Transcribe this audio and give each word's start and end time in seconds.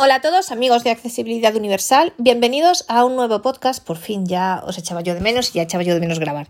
Hola 0.00 0.14
a 0.14 0.20
todos, 0.20 0.52
amigos 0.52 0.84
de 0.84 0.90
Accesibilidad 0.90 1.56
Universal. 1.56 2.12
Bienvenidos 2.18 2.84
a 2.86 3.04
un 3.04 3.16
nuevo 3.16 3.42
podcast. 3.42 3.84
Por 3.84 3.96
fin 3.96 4.26
ya 4.26 4.62
os 4.64 4.78
echaba 4.78 5.00
yo 5.00 5.12
de 5.12 5.20
menos 5.20 5.50
y 5.50 5.54
ya 5.54 5.62
echaba 5.62 5.82
yo 5.82 5.92
de 5.92 5.98
menos 5.98 6.20
grabar. 6.20 6.46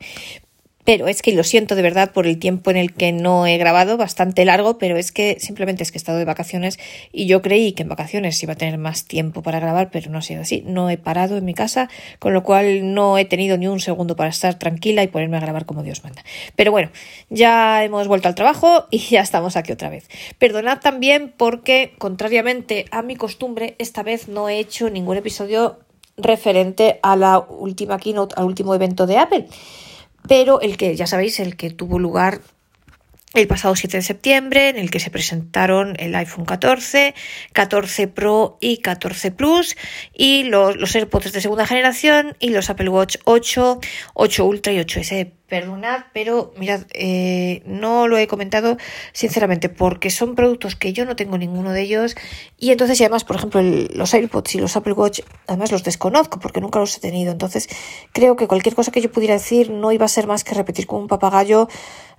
Pero 0.88 1.06
es 1.06 1.20
que 1.20 1.32
lo 1.32 1.44
siento 1.44 1.74
de 1.74 1.82
verdad 1.82 2.12
por 2.12 2.26
el 2.26 2.38
tiempo 2.38 2.70
en 2.70 2.78
el 2.78 2.94
que 2.94 3.12
no 3.12 3.46
he 3.46 3.58
grabado, 3.58 3.98
bastante 3.98 4.46
largo, 4.46 4.78
pero 4.78 4.96
es 4.96 5.12
que 5.12 5.36
simplemente 5.38 5.82
es 5.82 5.92
que 5.92 5.98
he 5.98 6.00
estado 6.00 6.16
de 6.16 6.24
vacaciones 6.24 6.78
y 7.12 7.26
yo 7.26 7.42
creí 7.42 7.72
que 7.72 7.82
en 7.82 7.90
vacaciones 7.90 8.42
iba 8.42 8.54
a 8.54 8.56
tener 8.56 8.78
más 8.78 9.04
tiempo 9.04 9.42
para 9.42 9.60
grabar, 9.60 9.90
pero 9.90 10.10
no 10.10 10.16
ha 10.16 10.22
sido 10.22 10.40
así. 10.40 10.62
No 10.64 10.88
he 10.88 10.96
parado 10.96 11.36
en 11.36 11.44
mi 11.44 11.52
casa, 11.52 11.90
con 12.18 12.32
lo 12.32 12.42
cual 12.42 12.94
no 12.94 13.18
he 13.18 13.26
tenido 13.26 13.58
ni 13.58 13.68
un 13.68 13.80
segundo 13.80 14.16
para 14.16 14.30
estar 14.30 14.58
tranquila 14.58 15.02
y 15.02 15.08
ponerme 15.08 15.36
a 15.36 15.40
grabar 15.40 15.66
como 15.66 15.82
Dios 15.82 16.02
manda. 16.04 16.24
Pero 16.56 16.72
bueno, 16.72 16.88
ya 17.28 17.84
hemos 17.84 18.08
vuelto 18.08 18.28
al 18.28 18.34
trabajo 18.34 18.86
y 18.90 18.96
ya 18.96 19.20
estamos 19.20 19.56
aquí 19.56 19.72
otra 19.72 19.90
vez. 19.90 20.08
Perdonad 20.38 20.80
también 20.80 21.34
porque, 21.36 21.92
contrariamente 21.98 22.86
a 22.92 23.02
mi 23.02 23.14
costumbre, 23.14 23.74
esta 23.78 24.02
vez 24.02 24.28
no 24.28 24.48
he 24.48 24.58
hecho 24.58 24.88
ningún 24.88 25.18
episodio 25.18 25.80
referente 26.16 26.98
a 27.02 27.14
la 27.14 27.40
última 27.40 27.98
keynote, 27.98 28.36
al 28.38 28.46
último 28.46 28.74
evento 28.74 29.06
de 29.06 29.18
Apple 29.18 29.48
pero 30.28 30.60
el 30.60 30.76
que, 30.76 30.94
ya 30.94 31.06
sabéis, 31.06 31.40
el 31.40 31.56
que 31.56 31.70
tuvo 31.70 31.98
lugar 31.98 32.40
el 33.34 33.46
pasado 33.46 33.76
7 33.76 33.98
de 33.98 34.02
septiembre, 34.02 34.68
en 34.68 34.76
el 34.76 34.90
que 34.90 35.00
se 35.00 35.10
presentaron 35.10 35.94
el 35.98 36.14
iPhone 36.14 36.44
14, 36.44 37.14
14 37.52 38.08
Pro 38.08 38.56
y 38.60 38.78
14 38.78 39.30
Plus, 39.32 39.76
y 40.14 40.44
los, 40.44 40.76
los 40.76 40.94
AirPods 40.94 41.32
de 41.32 41.40
segunda 41.40 41.66
generación, 41.66 42.36
y 42.40 42.50
los 42.50 42.70
Apple 42.70 42.88
Watch 42.88 43.16
8, 43.24 43.80
8 44.14 44.44
Ultra 44.44 44.72
y 44.72 44.78
8S 44.78 45.37
perdonad, 45.48 46.04
pero 46.12 46.52
mirad, 46.56 46.82
eh, 46.92 47.62
no 47.64 48.06
lo 48.06 48.18
he 48.18 48.26
comentado 48.26 48.76
sinceramente 49.12 49.68
porque 49.68 50.10
son 50.10 50.34
productos 50.34 50.76
que 50.76 50.92
yo 50.92 51.06
no 51.06 51.16
tengo 51.16 51.38
ninguno 51.38 51.72
de 51.72 51.82
ellos 51.82 52.16
y 52.58 52.70
entonces 52.70 53.00
y 53.00 53.04
además, 53.04 53.24
por 53.24 53.36
ejemplo, 53.36 53.62
los 53.62 54.12
AirPods 54.12 54.54
y 54.54 54.58
los 54.58 54.76
Apple 54.76 54.92
Watch, 54.92 55.20
además 55.46 55.72
los 55.72 55.84
desconozco 55.84 56.38
porque 56.38 56.60
nunca 56.60 56.78
los 56.78 56.96
he 56.96 57.00
tenido. 57.00 57.32
Entonces 57.32 57.68
creo 58.12 58.36
que 58.36 58.46
cualquier 58.46 58.74
cosa 58.74 58.92
que 58.92 59.00
yo 59.00 59.10
pudiera 59.10 59.34
decir 59.34 59.70
no 59.70 59.90
iba 59.90 60.04
a 60.04 60.08
ser 60.08 60.26
más 60.26 60.44
que 60.44 60.54
repetir 60.54 60.86
como 60.86 61.00
un 61.00 61.08
papagayo 61.08 61.68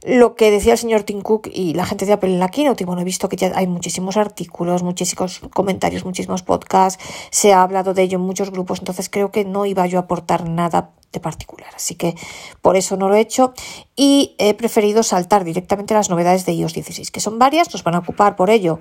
lo 0.04 0.36
que 0.36 0.50
decía 0.50 0.74
el 0.74 0.80
señor 0.80 1.04
Tim 1.04 1.22
Cook 1.22 1.50
y 1.54 1.74
la 1.74 1.86
gente 1.86 2.06
de 2.06 2.14
Apple 2.14 2.32
en 2.32 2.40
la 2.40 2.50
keynote. 2.50 2.86
Bueno, 2.86 3.02
he 3.02 3.06
visto 3.06 3.30
que 3.30 3.36
ya 3.36 3.52
hay 3.56 3.68
muchísimos 3.68 4.18
artículos, 4.18 4.82
muchísimos 4.82 5.42
comentarios, 5.54 6.06
muchísimos 6.06 6.42
podcasts, 6.42 7.04
se 7.32 7.54
ha 7.54 7.62
hablado 7.62 7.94
de 7.94 8.04
ello 8.04 8.18
en 8.18 8.24
muchos 8.24 8.50
grupos, 8.50 8.80
entonces 8.80 9.10
creo 9.10 9.32
que 9.32 9.46
no 9.46 9.66
iba 9.66 9.86
yo 9.88 10.00
a 10.00 10.04
aportar 10.04 10.48
nada 10.48 10.92
de 11.12 11.20
particular. 11.20 11.70
Así 11.76 11.96
que 11.96 12.16
por 12.62 12.78
eso 12.78 12.98
no 12.98 13.10
lo 13.10 13.16
he 13.16 13.20
hecho 13.20 13.54
y 13.96 14.36
he 14.38 14.54
preferido 14.54 15.04
saltar 15.04 15.44
directamente 15.44 15.94
las 15.94 16.10
novedades 16.10 16.46
de 16.46 16.54
iOS 16.54 16.74
16, 16.74 17.12
que 17.12 17.20
son 17.20 17.40
varias, 17.40 17.72
nos 17.74 17.84
van 17.84 17.96
a 17.96 18.00
ocupar 18.00 18.36
por 18.36 18.50
ello 18.50 18.80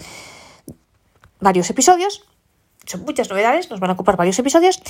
varios 1.40 1.70
episodios. 1.70 2.24
Son 2.86 3.02
muchas 3.02 3.28
novedades, 3.28 3.70
nos 3.70 3.80
van 3.80 3.90
a 3.90 3.92
ocupar 3.92 4.16
varios 4.16 4.38
episodios. 4.38 4.80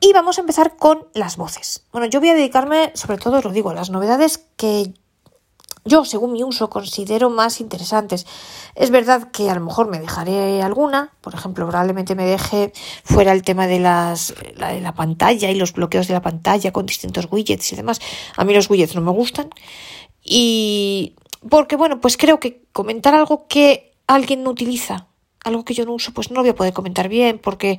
Y 0.00 0.12
vamos 0.12 0.38
a 0.38 0.40
empezar 0.40 0.76
con 0.76 1.06
las 1.14 1.36
voces. 1.36 1.86
Bueno, 1.92 2.06
yo 2.06 2.20
voy 2.20 2.30
a 2.30 2.34
dedicarme, 2.34 2.90
sobre 2.94 3.18
todo, 3.18 3.38
os 3.38 3.44
lo 3.44 3.52
digo, 3.52 3.70
a 3.70 3.74
las 3.74 3.90
novedades 3.90 4.38
que 4.56 4.92
yo, 5.86 6.04
según 6.04 6.32
mi 6.32 6.42
uso, 6.42 6.68
considero 6.68 7.30
más 7.30 7.60
interesantes. 7.60 8.26
Es 8.74 8.90
verdad 8.90 9.30
que 9.30 9.48
a 9.48 9.54
lo 9.54 9.60
mejor 9.60 9.88
me 9.88 9.98
dejaré 9.98 10.60
alguna, 10.60 11.12
por 11.20 11.34
ejemplo, 11.34 11.66
probablemente 11.66 12.14
me 12.14 12.26
deje 12.26 12.72
fuera 13.04 13.32
el 13.32 13.42
tema 13.42 13.66
de 13.66 13.80
las, 13.80 14.34
la, 14.56 14.72
de 14.72 14.80
la 14.80 14.94
pantalla 14.94 15.50
y 15.50 15.54
los 15.54 15.72
bloqueos 15.72 16.08
de 16.08 16.14
la 16.14 16.22
pantalla 16.22 16.72
con 16.72 16.86
distintos 16.86 17.28
widgets 17.30 17.72
y 17.72 17.76
demás. 17.76 18.00
A 18.36 18.44
mí 18.44 18.52
los 18.52 18.68
widgets 18.68 18.94
no 18.94 19.00
me 19.00 19.12
gustan. 19.12 19.48
Y 20.22 21.14
porque, 21.48 21.76
bueno, 21.76 22.00
pues 22.00 22.16
creo 22.16 22.40
que 22.40 22.66
comentar 22.72 23.14
algo 23.14 23.46
que 23.46 23.94
alguien 24.06 24.42
no 24.42 24.50
utiliza, 24.50 25.06
algo 25.44 25.64
que 25.64 25.74
yo 25.74 25.84
no 25.84 25.92
uso, 25.92 26.12
pues 26.12 26.30
no 26.30 26.36
lo 26.36 26.42
voy 26.42 26.50
a 26.50 26.54
poder 26.54 26.72
comentar 26.72 27.08
bien 27.08 27.38
porque 27.38 27.78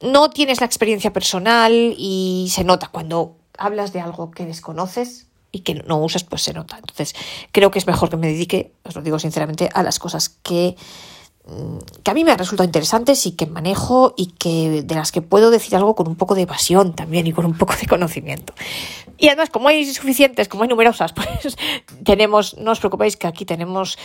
no 0.00 0.30
tienes 0.30 0.60
la 0.60 0.66
experiencia 0.66 1.12
personal 1.12 1.94
y 1.96 2.48
se 2.50 2.64
nota 2.64 2.88
cuando 2.88 3.36
hablas 3.56 3.92
de 3.92 4.00
algo 4.00 4.30
que 4.30 4.46
desconoces, 4.46 5.27
y 5.52 5.60
que 5.60 5.74
no 5.74 5.98
usas, 5.98 6.24
pues 6.24 6.42
se 6.42 6.52
nota. 6.52 6.76
Entonces, 6.76 7.14
creo 7.52 7.70
que 7.70 7.78
es 7.78 7.86
mejor 7.86 8.10
que 8.10 8.16
me 8.16 8.28
dedique, 8.28 8.72
os 8.84 8.94
lo 8.94 9.02
digo 9.02 9.18
sinceramente, 9.18 9.68
a 9.72 9.82
las 9.82 9.98
cosas 9.98 10.28
que, 10.28 10.76
mm, 11.46 11.78
que 12.02 12.10
a 12.10 12.14
mí 12.14 12.24
me 12.24 12.32
han 12.32 12.38
resultado 12.38 12.66
interesantes 12.66 13.26
y 13.26 13.32
que 13.32 13.46
manejo 13.46 14.14
y 14.16 14.32
que 14.32 14.82
de 14.82 14.94
las 14.94 15.12
que 15.12 15.22
puedo 15.22 15.50
decir 15.50 15.76
algo 15.76 15.94
con 15.94 16.08
un 16.08 16.16
poco 16.16 16.34
de 16.34 16.46
pasión 16.46 16.94
también 16.94 17.26
y 17.26 17.32
con 17.32 17.46
un 17.46 17.56
poco 17.56 17.74
de 17.80 17.86
conocimiento. 17.86 18.52
Y 19.16 19.28
además, 19.28 19.50
como 19.50 19.68
hay 19.68 19.84
suficientes, 19.92 20.48
como 20.48 20.62
hay 20.62 20.68
numerosas, 20.68 21.12
pues 21.14 21.56
tenemos, 22.04 22.56
no 22.58 22.72
os 22.72 22.78
preocupéis 22.78 23.16
que 23.16 23.26
aquí 23.26 23.44
tenemos 23.44 23.98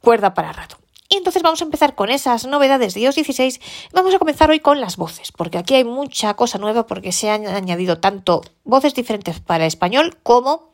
cuerda 0.00 0.34
para 0.34 0.52
rato. 0.52 0.76
Y 1.12 1.16
entonces 1.16 1.42
vamos 1.42 1.60
a 1.60 1.64
empezar 1.64 1.96
con 1.96 2.08
esas 2.08 2.46
novedades 2.46 2.94
de 2.94 3.00
iOS 3.00 3.16
16. 3.16 3.60
Vamos 3.92 4.14
a 4.14 4.20
comenzar 4.20 4.48
hoy 4.48 4.60
con 4.60 4.80
las 4.80 4.96
voces, 4.96 5.32
porque 5.32 5.58
aquí 5.58 5.74
hay 5.74 5.82
mucha 5.82 6.34
cosa 6.34 6.56
nueva 6.58 6.86
porque 6.86 7.10
se 7.10 7.28
han 7.28 7.48
añadido 7.48 7.98
tanto 7.98 8.42
voces 8.62 8.94
diferentes 8.94 9.40
para 9.40 9.66
español 9.66 10.18
como 10.22 10.70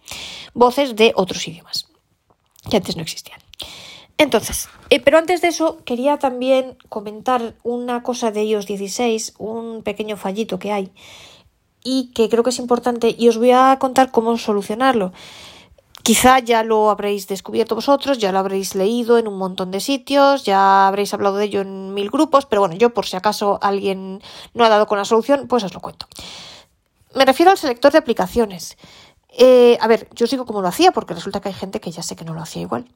voces 0.52 0.94
de 0.94 1.12
otros 1.16 1.48
idiomas 1.48 1.88
que 2.68 2.76
antes 2.76 2.96
no 2.96 3.02
existían. 3.02 3.40
Entonces, 4.18 4.68
eh, 4.90 5.00
pero 5.00 5.16
antes 5.16 5.40
de 5.40 5.48
eso 5.48 5.78
quería 5.86 6.18
también 6.18 6.76
comentar 6.90 7.54
una 7.62 8.02
cosa 8.02 8.30
de 8.30 8.44
iOS 8.44 8.66
16, 8.66 9.36
un 9.38 9.82
pequeño 9.82 10.18
fallito 10.18 10.58
que 10.58 10.70
hay 10.70 10.92
y 11.82 12.12
que 12.12 12.28
creo 12.28 12.42
que 12.42 12.50
es 12.50 12.58
importante 12.58 13.14
y 13.16 13.28
os 13.28 13.38
voy 13.38 13.52
a 13.52 13.78
contar 13.78 14.10
cómo 14.10 14.36
solucionarlo. 14.36 15.14
Quizá 16.06 16.38
ya 16.38 16.62
lo 16.62 16.88
habréis 16.88 17.26
descubierto 17.26 17.74
vosotros, 17.74 18.18
ya 18.18 18.30
lo 18.30 18.38
habréis 18.38 18.76
leído 18.76 19.18
en 19.18 19.26
un 19.26 19.36
montón 19.36 19.72
de 19.72 19.80
sitios, 19.80 20.44
ya 20.44 20.86
habréis 20.86 21.12
hablado 21.12 21.36
de 21.36 21.46
ello 21.46 21.62
en 21.62 21.94
mil 21.94 22.10
grupos, 22.10 22.46
pero 22.46 22.62
bueno, 22.62 22.76
yo 22.76 22.94
por 22.94 23.06
si 23.06 23.16
acaso 23.16 23.58
alguien 23.60 24.22
no 24.54 24.64
ha 24.64 24.68
dado 24.68 24.86
con 24.86 24.98
la 24.98 25.04
solución, 25.04 25.48
pues 25.48 25.64
os 25.64 25.74
lo 25.74 25.80
cuento. 25.80 26.06
Me 27.16 27.24
refiero 27.24 27.50
al 27.50 27.58
selector 27.58 27.90
de 27.90 27.98
aplicaciones. 27.98 28.78
Eh, 29.36 29.76
a 29.80 29.88
ver, 29.88 30.08
yo 30.14 30.28
sigo 30.28 30.46
como 30.46 30.62
lo 30.62 30.68
hacía, 30.68 30.92
porque 30.92 31.12
resulta 31.12 31.40
que 31.40 31.48
hay 31.48 31.56
gente 31.56 31.80
que 31.80 31.90
ya 31.90 32.04
sé 32.04 32.14
que 32.14 32.24
no 32.24 32.34
lo 32.34 32.40
hacía 32.40 32.62
igual. 32.62 32.86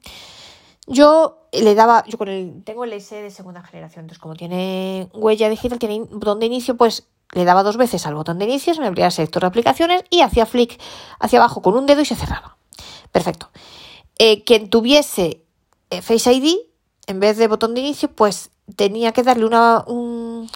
Yo 0.87 1.49
le 1.51 1.75
daba, 1.75 2.05
yo 2.07 2.17
con 2.17 2.29
el, 2.29 2.63
tengo 2.63 2.85
el 2.85 2.93
S 2.93 3.13
de 3.13 3.29
segunda 3.29 3.61
generación, 3.61 4.05
entonces 4.05 4.21
como 4.21 4.35
tiene 4.35 5.09
huella 5.11 5.49
digital, 5.49 5.79
tiene 5.79 5.99
botón 5.99 6.39
de 6.39 6.45
inicio, 6.45 6.77
pues 6.77 7.09
le 7.33 7.43
daba 7.43 7.63
dos 7.63 7.75
veces 7.75 8.07
al 8.07 8.15
botón 8.15 8.39
de 8.39 8.45
inicio, 8.45 8.73
me 8.79 8.87
abría 8.87 9.07
el 9.07 9.11
selector 9.11 9.41
de 9.41 9.47
aplicaciones 9.47 10.05
y 10.09 10.21
hacía 10.21 10.45
flick 10.45 10.79
hacia 11.19 11.39
abajo 11.39 11.61
con 11.61 11.75
un 11.75 11.85
dedo 11.85 11.99
y 11.99 12.05
se 12.05 12.15
cerraba. 12.15 12.60
Perfecto. 13.11 13.49
Eh, 14.17 14.43
quien 14.43 14.69
tuviese 14.69 15.43
eh, 15.89 16.01
Face 16.01 16.31
ID, 16.31 16.55
en 17.07 17.19
vez 17.19 17.37
de 17.37 17.47
botón 17.47 17.73
de 17.73 17.81
inicio, 17.81 18.11
pues 18.11 18.51
tenía 18.75 19.11
que 19.11 19.23
darle 19.23 19.45
una, 19.45 19.83
un, 19.87 20.47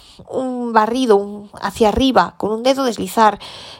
barrido 0.72 1.48
hacia 1.60 1.88
arriba 1.88 2.34
con 2.36 2.50
un 2.50 2.62
dedo, 2.62 2.84
deslizar 2.84 3.38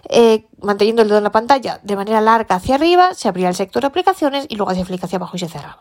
eh, 0.09 0.47
manteniendo 0.61 1.03
el 1.03 1.09
dedo 1.09 1.19
en 1.19 1.25
la 1.25 1.33
pantalla 1.33 1.81
de 1.83 1.97
manera 1.97 2.21
larga 2.21 2.57
hacia 2.57 2.77
arriba, 2.77 3.13
se 3.15 3.29
abría 3.29 3.49
el 3.49 3.55
sector 3.55 3.83
de 3.83 3.89
aplicaciones 3.89 4.47
y 4.49 4.57
luego 4.57 4.71
hacía 4.71 4.85
clic 4.85 5.03
hacia 5.05 5.17
abajo 5.17 5.37
y 5.37 5.41
se 5.41 5.49
cerraba 5.49 5.81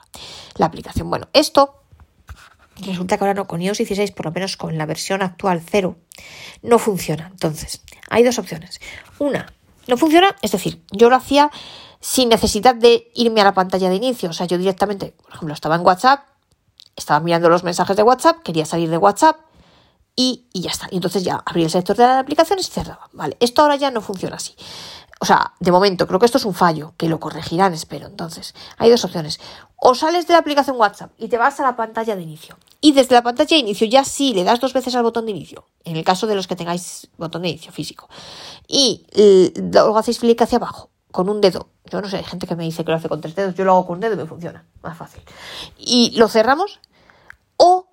la 0.57 0.66
aplicación. 0.66 1.09
Bueno, 1.09 1.28
esto 1.31 1.81
resulta 2.78 3.17
que 3.17 3.23
ahora 3.23 3.34
no, 3.34 3.47
con 3.47 3.61
iOS 3.61 3.78
16, 3.78 4.11
por 4.11 4.25
lo 4.25 4.31
menos 4.31 4.57
con 4.57 4.78
la 4.78 4.85
versión 4.85 5.22
actual 5.22 5.61
0, 5.66 5.95
no 6.61 6.79
funciona. 6.79 7.28
Entonces, 7.31 7.81
hay 8.09 8.23
dos 8.23 8.39
opciones. 8.39 8.81
Una, 9.19 9.53
no 9.88 9.97
funciona, 9.97 10.35
es 10.41 10.51
decir, 10.51 10.81
yo 10.91 11.09
lo 11.09 11.16
hacía 11.16 11.50
sin 12.05 12.29
necesidad 12.29 12.75
de 12.75 13.11
irme 13.16 13.41
a 13.41 13.45
la 13.45 13.55
pantalla 13.55 13.89
de 13.89 13.95
inicio. 13.95 14.29
O 14.29 14.33
sea, 14.33 14.45
yo 14.45 14.59
directamente, 14.59 15.16
por 15.23 15.33
ejemplo, 15.33 15.55
estaba 15.55 15.73
en 15.73 15.81
WhatsApp, 15.81 16.23
estaba 16.95 17.19
mirando 17.19 17.49
los 17.49 17.63
mensajes 17.63 17.97
de 17.97 18.03
WhatsApp, 18.03 18.43
quería 18.43 18.63
salir 18.63 18.91
de 18.91 18.97
WhatsApp 18.97 19.38
y, 20.16 20.45
ya 20.53 20.69
está. 20.69 20.88
Y 20.91 20.97
entonces 20.97 21.23
ya 21.23 21.41
abrí 21.43 21.63
el 21.63 21.71
sector 21.71 21.97
de 21.97 22.03
la 22.03 22.19
aplicación 22.19 22.59
y 22.59 22.63
cerraba. 22.63 23.09
Vale, 23.11 23.35
esto 23.39 23.63
ahora 23.63 23.75
ya 23.75 23.89
no 23.89 24.01
funciona 24.01 24.35
así. 24.35 24.55
O 25.19 25.25
sea, 25.25 25.55
de 25.59 25.71
momento, 25.71 26.05
creo 26.05 26.19
que 26.19 26.27
esto 26.27 26.38
es 26.38 26.45
un 26.45 26.53
fallo, 26.53 26.93
que 26.95 27.09
lo 27.09 27.19
corregirán, 27.19 27.73
espero. 27.73 28.05
Entonces, 28.05 28.53
hay 28.77 28.91
dos 28.91 29.03
opciones. 29.03 29.39
O 29.75 29.95
sales 29.95 30.27
de 30.27 30.33
la 30.33 30.39
aplicación 30.39 30.77
WhatsApp 30.77 31.11
y 31.17 31.27
te 31.27 31.39
vas 31.39 31.59
a 31.59 31.63
la 31.63 31.75
pantalla 31.75 32.16
de 32.16 32.22
inicio. 32.22 32.55
Y 32.81 32.91
desde 32.91 33.16
la 33.16 33.23
pantalla 33.23 33.55
de 33.55 33.61
inicio 33.61 33.87
ya 33.87 34.05
sí 34.05 34.35
le 34.35 34.43
das 34.43 34.59
dos 34.59 34.73
veces 34.73 34.93
al 34.93 35.01
botón 35.01 35.25
de 35.25 35.31
inicio, 35.31 35.66
en 35.84 35.96
el 35.96 36.03
caso 36.03 36.28
de 36.28 36.35
los 36.35 36.46
que 36.46 36.55
tengáis 36.55 37.07
botón 37.17 37.41
de 37.41 37.49
inicio 37.49 37.72
físico. 37.72 38.07
Y 38.67 39.07
luego 39.55 39.97
hacéis 39.97 40.19
clic 40.19 40.40
hacia 40.43 40.59
abajo 40.59 40.91
con 41.16 41.29
un 41.29 41.40
dedo. 41.40 41.70
Yo 41.85 42.02
no 42.02 42.09
sé, 42.09 42.17
hay 42.17 42.26
gente 42.26 42.46
que 42.46 42.58
me 42.58 42.66
dice 42.66 42.84
que 42.84 42.91
lo 42.91 42.97
hace 42.97 43.08
con 43.08 43.22
tres 43.22 43.35
dedos, 43.35 43.56
yo 43.56 43.64
lo 43.64 43.72
hago 43.72 43.88
con 43.88 43.96
un 43.96 44.02
dedo 44.02 44.16
y 44.16 44.17
me 44.17 44.26
funciona, 44.26 44.66
más 44.84 44.97
fácil. 44.97 45.23
Y 45.78 46.12
lo 46.17 46.28
cerramos 46.28 46.82
o, 47.56 47.88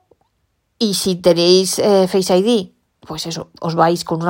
y 0.77 0.95
si 0.95 1.15
tenéis 1.15 1.79
eh, 1.79 2.09
Face 2.09 2.37
ID, 2.37 2.71
pues 3.07 3.27
eso, 3.27 3.51
os 3.61 3.77
vais 3.77 4.03
con 4.03 4.21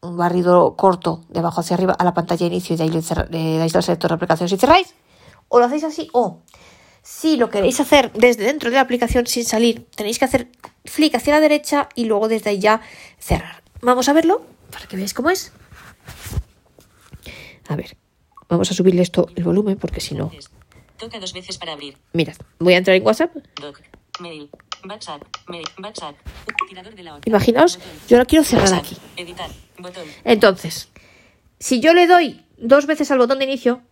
un 0.00 0.16
barrido 0.16 0.76
corto 0.76 1.24
de 1.28 1.40
abajo 1.40 1.60
hacia 1.60 1.74
arriba 1.74 1.96
a 1.98 2.04
la 2.04 2.14
pantalla 2.14 2.48
de 2.48 2.54
inicio 2.54 2.74
y 2.74 2.76
de 2.76 2.84
ahí 2.84 2.90
le, 2.90 3.58
dais 3.58 3.74
al 3.74 3.82
selector 3.82 4.10
de 4.10 4.14
aplicaciones 4.14 4.52
y 4.52 4.56
cerráis, 4.58 4.94
o 5.48 5.58
lo 5.58 5.64
hacéis 5.64 5.82
así, 5.82 6.08
o 6.12 6.42
si 7.02 7.36
lo 7.36 7.50
queréis 7.50 7.80
hacer 7.80 8.12
desde 8.12 8.44
dentro 8.44 8.70
de 8.70 8.76
la 8.76 8.82
aplicación 8.82 9.26
sin 9.26 9.44
salir, 9.44 9.88
tenéis 9.96 10.20
que 10.20 10.24
hacer 10.24 10.52
flick 10.84 11.16
hacia 11.16 11.34
la 11.34 11.40
derecha 11.40 11.88
y 11.96 12.04
luego 12.04 12.28
desde 12.28 12.50
ahí 12.50 12.60
ya 12.60 12.80
cerrar. 13.18 13.64
Vamos 13.82 14.08
a 14.08 14.12
verlo 14.12 14.42
para 14.70 14.86
que 14.86 14.94
veáis 14.94 15.14
cómo 15.14 15.30
es. 15.30 15.50
A 17.68 17.74
ver, 17.74 17.96
Vamos 18.48 18.70
a 18.70 18.74
subirle 18.74 19.02
esto 19.02 19.28
el 19.34 19.44
volumen 19.44 19.76
porque 19.76 20.00
si 20.00 20.14
no. 20.14 20.30
Toca 20.98 21.18
dos 21.20 21.32
veces 21.32 21.58
para 21.58 21.72
abrir. 21.72 21.96
Mira, 22.12 22.34
voy 22.58 22.74
a 22.74 22.78
entrar 22.78 22.96
en 22.96 23.04
WhatsApp. 23.04 23.34
Doc, 23.60 23.80
mail, 24.20 24.48
WhatsApp, 24.88 25.22
mail, 25.48 25.64
WhatsApp, 25.82 26.16
Tirador 26.68 26.94
de 26.94 27.02
la 27.02 27.12
hoja. 27.14 27.22
Imaginaos, 27.26 27.76
Botón. 27.76 27.92
yo 28.08 28.16
ahora 28.16 28.24
quiero 28.26 28.44
cerrar 28.44 28.70
WhatsApp. 28.70 28.84
aquí. 28.84 28.96
Editar. 29.16 29.50
Botón. 29.78 30.04
Entonces, 30.24 30.88
si 31.58 31.80
yo 31.80 31.92
le 31.92 32.06
doy 32.06 32.44
dos 32.56 32.86
veces 32.86 33.10
al 33.10 33.18
botón 33.18 33.38
de 33.38 33.44
inicio, 33.44 33.82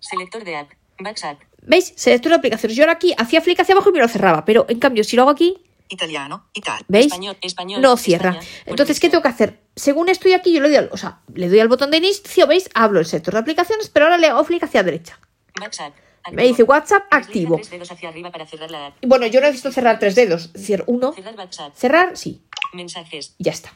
Selector 0.00 0.44
de 0.44 0.56
app. 0.56 0.70
WhatsApp. 1.02 1.40
¿veis? 1.62 1.92
Selecciono 1.96 2.36
aplicaciones. 2.36 2.76
Yo 2.76 2.82
ahora 2.84 2.92
aquí 2.92 3.14
hacía 3.16 3.40
flick 3.40 3.58
hacia 3.60 3.74
abajo 3.74 3.88
y 3.90 3.92
me 3.94 3.98
lo 4.00 4.08
cerraba, 4.08 4.44
pero 4.44 4.66
en 4.68 4.78
cambio, 4.78 5.02
si 5.02 5.16
lo 5.16 5.22
hago 5.22 5.30
aquí, 5.30 5.56
Italiano, 5.94 6.46
Italia. 6.52 6.84
¿veis? 6.88 7.06
Español, 7.06 7.36
español, 7.40 7.80
no 7.80 7.96
cierra. 7.96 8.38
Entonces, 8.66 9.00
¿qué 9.00 9.08
tengo 9.08 9.22
que 9.22 9.28
hacer? 9.28 9.60
Según 9.76 10.08
estoy 10.08 10.32
aquí, 10.34 10.52
yo 10.52 10.60
le 10.60 10.68
doy 10.68 10.76
al, 10.76 10.88
o 10.92 10.96
sea, 10.96 11.20
le 11.34 11.48
doy 11.48 11.60
al 11.60 11.68
botón 11.68 11.90
de 11.90 11.96
inicio, 11.98 12.46
¿veis? 12.46 12.68
Hablo 12.74 13.00
el 13.00 13.06
sector 13.06 13.34
de 13.34 13.40
aplicaciones, 13.40 13.88
pero 13.88 14.06
ahora 14.06 14.18
le 14.18 14.26
hago 14.28 14.44
flick 14.44 14.62
hacia 14.64 14.82
la 14.82 14.86
derecha. 14.86 15.18
WhatsApp. 15.60 15.94
Me 16.32 16.44
dice 16.44 16.62
WhatsApp 16.62 17.02
activo. 17.10 17.56
tres 17.56 17.70
dedos 17.70 17.90
hacia 17.92 18.08
arriba 18.08 18.30
para 18.30 18.46
cerrar 18.46 18.70
la 18.70 18.86
app. 18.86 18.94
Y 19.02 19.06
bueno, 19.06 19.26
yo 19.26 19.40
necesito 19.40 19.70
cerrar 19.72 19.98
tres 19.98 20.14
dedos. 20.14 20.50
Cierro 20.56 20.84
uno, 20.86 21.12
Cerrar 21.12 21.36
WhatsApp. 21.36 21.74
cerrar, 21.74 22.16
sí, 22.16 22.42
Mensajes. 22.72 23.34
ya 23.38 23.52
está. 23.52 23.72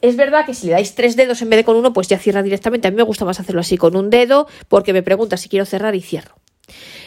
Es 0.00 0.14
verdad 0.16 0.46
que 0.46 0.54
si 0.54 0.66
le 0.68 0.74
dais 0.74 0.94
tres 0.94 1.16
dedos 1.16 1.42
en 1.42 1.50
vez 1.50 1.56
de 1.56 1.64
con 1.64 1.74
uno, 1.74 1.92
pues 1.92 2.06
ya 2.06 2.18
cierra 2.18 2.44
directamente. 2.44 2.86
A 2.86 2.92
mí 2.92 2.96
me 2.96 3.02
gusta 3.02 3.24
más 3.24 3.40
hacerlo 3.40 3.60
así 3.60 3.76
con 3.76 3.96
un 3.96 4.10
dedo, 4.10 4.46
porque 4.68 4.92
me 4.92 5.02
pregunta 5.02 5.36
si 5.36 5.48
quiero 5.48 5.66
cerrar 5.66 5.96
y 5.96 6.00
cierro. 6.00 6.36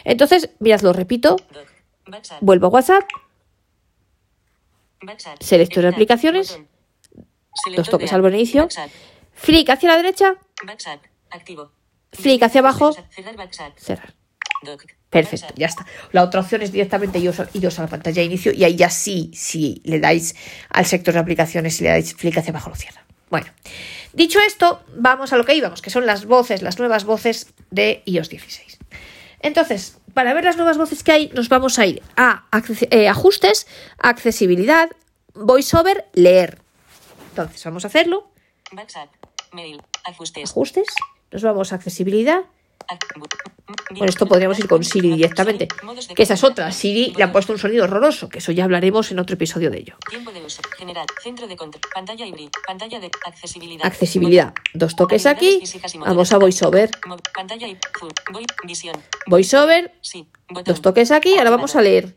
Entonces, 0.04 0.50
mirad, 0.60 0.81
lo 0.81 0.92
repito. 0.92 1.38
WhatsApp. 2.12 2.40
vuelvo 2.42 2.68
a 2.68 2.69
WhatsApp. 2.69 3.04
Selecciono 5.39 5.89
aplicaciones. 5.89 6.59
Dos 7.75 7.89
toques 7.89 8.13
al 8.13 8.33
inicio, 8.33 8.68
flick 9.33 9.69
hacia 9.69 9.89
la 9.89 9.98
derecha, 9.98 10.36
flick 12.12 12.44
hacia 12.44 12.59
abajo, 12.62 12.95
Cerrar. 13.75 14.13
Perfecto, 15.09 15.53
ya 15.57 15.68
está. 15.68 15.86
La 16.12 16.24
otra 16.24 16.39
opción 16.42 16.62
es 16.62 16.71
directamente 16.71 17.19
iros 17.19 17.39
a, 17.39 17.50
iros 17.53 17.77
a 17.80 17.83
la 17.83 17.88
pantalla 17.89 18.21
de 18.21 18.25
inicio 18.25 18.53
y 18.53 18.63
ahí 18.63 18.75
ya 18.75 18.89
sí, 18.89 19.31
si 19.33 19.81
le 19.83 20.00
dais 20.00 20.36
al 20.69 20.86
sector 20.86 21.13
de 21.13 21.19
aplicaciones 21.19 21.80
y 21.81 21.83
le 21.83 21.89
dais 21.89 22.13
flick 22.13 22.38
hacia 22.38 22.51
abajo, 22.51 22.69
lo 22.69 22.75
cierra. 22.75 23.06
Bueno, 23.30 23.47
dicho 24.13 24.39
esto, 24.39 24.83
vamos 24.95 25.33
a 25.33 25.38
lo 25.38 25.45
que 25.45 25.56
íbamos, 25.56 25.81
que 25.81 25.89
son 25.89 26.06
las 26.06 26.25
voces, 26.25 26.62
las 26.62 26.80
nuevas 26.80 27.04
voces 27.04 27.54
de 27.71 28.04
iOS 28.06 28.30
16. 28.30 28.77
Entonces, 29.42 29.97
para 30.13 30.34
ver 30.34 30.44
las 30.44 30.58
nuevas 30.58 30.78
voces 30.78 31.04
que 31.04 31.12
hay, 31.12 31.30
nos 31.30 31.50
vamos 31.50 31.80
a 31.80 31.86
ir 31.86 32.02
a 32.16 32.46
eh, 32.90 33.08
ajustes, 33.08 33.68
accesibilidad, 33.98 34.90
voiceover, 35.34 36.06
leer. 36.13 36.60
Entonces, 37.30 37.63
vamos 37.66 37.84
a 37.86 37.88
hacerlo. 37.88 38.30
WhatsApp. 38.75 39.10
Mail. 39.52 39.81
Ajustes. 40.06 40.50
Ajustes, 40.50 40.88
nos 41.31 41.44
vamos 41.44 41.72
a 41.74 41.75
accesibilidad. 41.75 42.44
Bueno, 43.89 44.06
esto 44.06 44.25
podríamos 44.25 44.57
ir 44.60 44.68
con 44.68 44.83
Siri 44.83 45.10
directamente. 45.12 45.68
Que 46.16 46.24
esa 46.24 46.33
es 46.33 46.44
otra. 46.44 46.72
Siri 46.72 47.13
le 47.18 47.24
han 47.24 47.31
puesto 47.31 47.54
un 47.54 47.60
sonido 47.60 47.83
horroroso, 47.83 48.30
que 48.30 48.39
eso 48.39 48.51
ya 48.51 48.63
hablaremos 48.63 49.12
en 49.12 49.19
otro 49.19 49.36
episodio 49.36 49.69
de 49.69 49.80
ello. 49.80 49.95
Tiempo 50.10 50.31
de 50.31 50.44
uso. 50.44 50.62
General. 50.78 51.06
Centro 51.22 51.48
de 51.48 51.56
control. 51.56 51.81
Pantalla 51.94 52.25
de 53.00 53.12
accesibilidad. 53.25 53.86
Accesibilidad. 53.86 54.54
Dos 54.74 54.95
toques 54.95 55.25
aquí. 55.25 55.62
Vamos 56.00 56.31
a. 56.31 56.38
VoiceOver. 56.38 56.89
Pantalla 57.33 57.68
y. 57.68 57.78
Visión. 58.66 58.95
VoiceOver. 59.28 59.94
Sí. 60.01 60.28
Dos 60.66 60.81
toques 60.81 61.12
aquí. 61.12 61.38
Ahora 61.38 61.51
vamos 61.51 61.75
a 61.75 61.81
leer. 61.81 62.16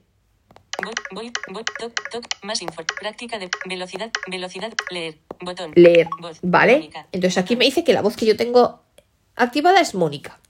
Voy, 0.83 0.95
voy, 1.13 1.33
voy, 1.53 1.65
toc, 1.79 2.11
toc, 2.11 2.25
más 2.43 2.61
info. 2.61 2.83
Práctica 2.99 3.39
de 3.39 3.49
velocidad, 3.67 4.11
velocidad, 4.27 4.73
leer. 4.91 5.19
Botón. 5.41 5.73
Leer. 5.77 6.09
Voz. 6.21 6.39
¿Vale? 6.43 6.75
Mónica. 6.75 7.07
Entonces 7.13 7.39
aquí 7.39 7.55
me 7.55 7.65
dice 7.65 7.85
que 7.85 7.93
la 7.93 8.03
voz 8.03 8.17
que 8.17 8.27
yo 8.27 8.37
tengo 8.37 8.83
activada 9.37 9.81
es 9.81 9.95
Mónica. 9.95 10.41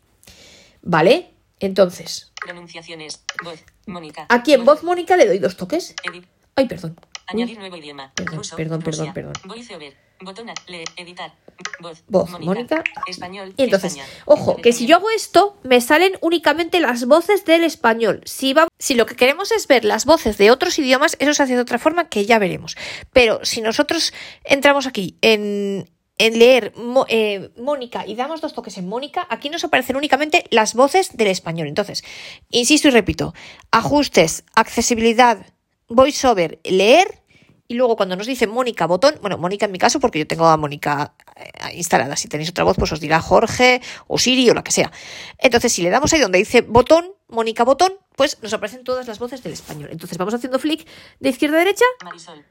¿Vale? 0.86 1.30
Entonces, 1.60 2.32
Pronunciaciones. 2.40 3.24
Voz. 3.42 3.58
Mónica. 3.86 4.26
aquí 4.28 4.52
en 4.52 4.64
voz 4.64 4.82
Mónica 4.82 5.16
le 5.16 5.26
doy 5.26 5.38
dos 5.38 5.56
toques. 5.56 5.94
Edit. 6.04 6.26
Ay, 6.56 6.66
perdón. 6.68 6.98
Añadir 7.26 7.58
nuevo 7.58 7.76
idioma. 7.76 8.12
Perdón, 8.14 8.36
Ruso, 8.36 8.54
perdón, 8.56 8.82
perdón, 8.82 8.98
Rusia. 9.06 9.14
perdón. 9.14 9.32
VoiceOver. 9.44 9.96
Botón 10.20 10.50
a- 10.50 10.54
leer, 10.68 10.86
editar. 10.96 11.34
Voz. 11.80 12.02
Voz, 12.06 12.30
Mónica. 12.38 12.84
Español. 13.06 13.54
Y 13.56 13.64
entonces, 13.64 13.92
España. 13.96 14.08
ojo, 14.26 14.56
que 14.56 14.72
si 14.72 14.86
yo 14.86 14.96
hago 14.96 15.10
esto, 15.10 15.58
me 15.64 15.80
salen 15.80 16.12
únicamente 16.20 16.80
las 16.80 17.06
voces 17.06 17.44
del 17.46 17.64
español. 17.64 18.20
Si, 18.26 18.52
va- 18.52 18.68
si 18.78 18.94
lo 18.94 19.06
que 19.06 19.16
queremos 19.16 19.50
es 19.52 19.66
ver 19.66 19.84
las 19.84 20.04
voces 20.04 20.36
de 20.38 20.50
otros 20.50 20.78
idiomas, 20.78 21.16
eso 21.18 21.32
se 21.34 21.42
hace 21.42 21.54
de 21.54 21.60
otra 21.62 21.78
forma 21.78 22.08
que 22.08 22.26
ya 22.26 22.38
veremos. 22.38 22.76
Pero 23.12 23.40
si 23.44 23.60
nosotros 23.62 24.12
entramos 24.44 24.86
aquí 24.86 25.16
en, 25.22 25.90
en 26.18 26.38
leer 26.38 26.72
eh, 27.08 27.50
Mónica 27.56 28.06
y 28.06 28.14
damos 28.14 28.40
dos 28.40 28.54
toques 28.54 28.78
en 28.78 28.88
Mónica, 28.88 29.26
aquí 29.30 29.50
nos 29.50 29.64
aparecen 29.64 29.96
únicamente 29.96 30.44
las 30.50 30.74
voces 30.74 31.16
del 31.16 31.28
español. 31.28 31.68
Entonces, 31.68 32.04
insisto 32.50 32.88
y 32.88 32.92
repito, 32.92 33.34
ajustes, 33.70 34.44
accesibilidad, 34.54 35.46
voiceover, 35.88 36.60
leer. 36.64 37.23
Y 37.66 37.74
luego 37.74 37.96
cuando 37.96 38.14
nos 38.16 38.26
dice 38.26 38.46
Mónica 38.46 38.86
botón, 38.86 39.14
bueno, 39.22 39.38
Mónica 39.38 39.64
en 39.66 39.72
mi 39.72 39.78
caso, 39.78 39.98
porque 40.00 40.18
yo 40.18 40.26
tengo 40.26 40.46
a 40.46 40.56
Mónica 40.58 41.14
eh, 41.36 41.76
instalada. 41.76 42.14
Si 42.16 42.28
tenéis 42.28 42.50
otra 42.50 42.64
voz, 42.64 42.76
pues 42.76 42.92
os 42.92 43.00
dirá 43.00 43.20
Jorge 43.20 43.80
o 44.06 44.18
Siri 44.18 44.50
o 44.50 44.54
la 44.54 44.62
que 44.62 44.70
sea. 44.72 44.92
Entonces, 45.38 45.72
si 45.72 45.82
le 45.82 45.88
damos 45.90 46.12
ahí 46.12 46.20
donde 46.20 46.38
dice 46.38 46.60
botón, 46.60 47.12
Mónica 47.28 47.64
botón, 47.64 47.94
pues 48.16 48.38
nos 48.42 48.52
aparecen 48.52 48.84
todas 48.84 49.08
las 49.08 49.18
voces 49.18 49.42
del 49.42 49.54
español. 49.54 49.88
Entonces 49.90 50.18
vamos 50.18 50.34
haciendo 50.34 50.58
flick 50.58 50.86
de 51.20 51.28
izquierda 51.30 51.56
a 51.56 51.60
derecha. 51.60 51.84
Marisol. 52.04 52.44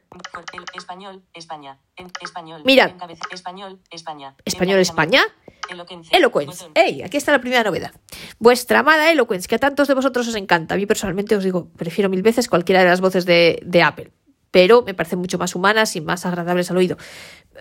Español. 0.76 1.24
España. 1.34 1.80
En- 1.96 2.12
español. 2.22 2.64
Encabeza- 2.90 3.28
Español. 3.32 3.80
España. 3.92 4.36
Español 4.46 4.80
España. 4.80 5.22
Eloquence. 6.12 6.64
Botón. 6.66 6.72
¡Ey! 6.76 7.04
Aquí 7.04 7.18
está 7.18 7.32
la 7.32 7.40
primera 7.40 7.64
novedad. 7.64 7.92
Vuestra 8.40 8.80
amada 8.80 9.12
Eloquence, 9.12 9.48
que 9.48 9.56
a 9.56 9.60
tantos 9.60 9.88
de 9.88 9.94
vosotros 9.94 10.28
os 10.28 10.36
encanta. 10.36 10.74
A 10.74 10.78
mí 10.78 10.86
personalmente 10.86 11.36
os 11.36 11.44
digo, 11.44 11.70
prefiero 11.78 12.10
mil 12.10 12.24
veces 12.24 12.50
cualquiera 12.50 12.82
de 12.84 12.90
las 12.90 13.00
voces 13.00 13.26
de, 13.26 13.62
de 13.64 13.84
Apple. 13.84 14.12
Pero 14.54 14.84
me 14.84 14.94
parecen 14.94 15.18
mucho 15.18 15.40
más 15.40 15.56
humanas 15.56 15.96
y 15.96 16.02
más 16.02 16.28
agradables 16.28 16.70
al 16.70 16.78
oído. 16.78 16.96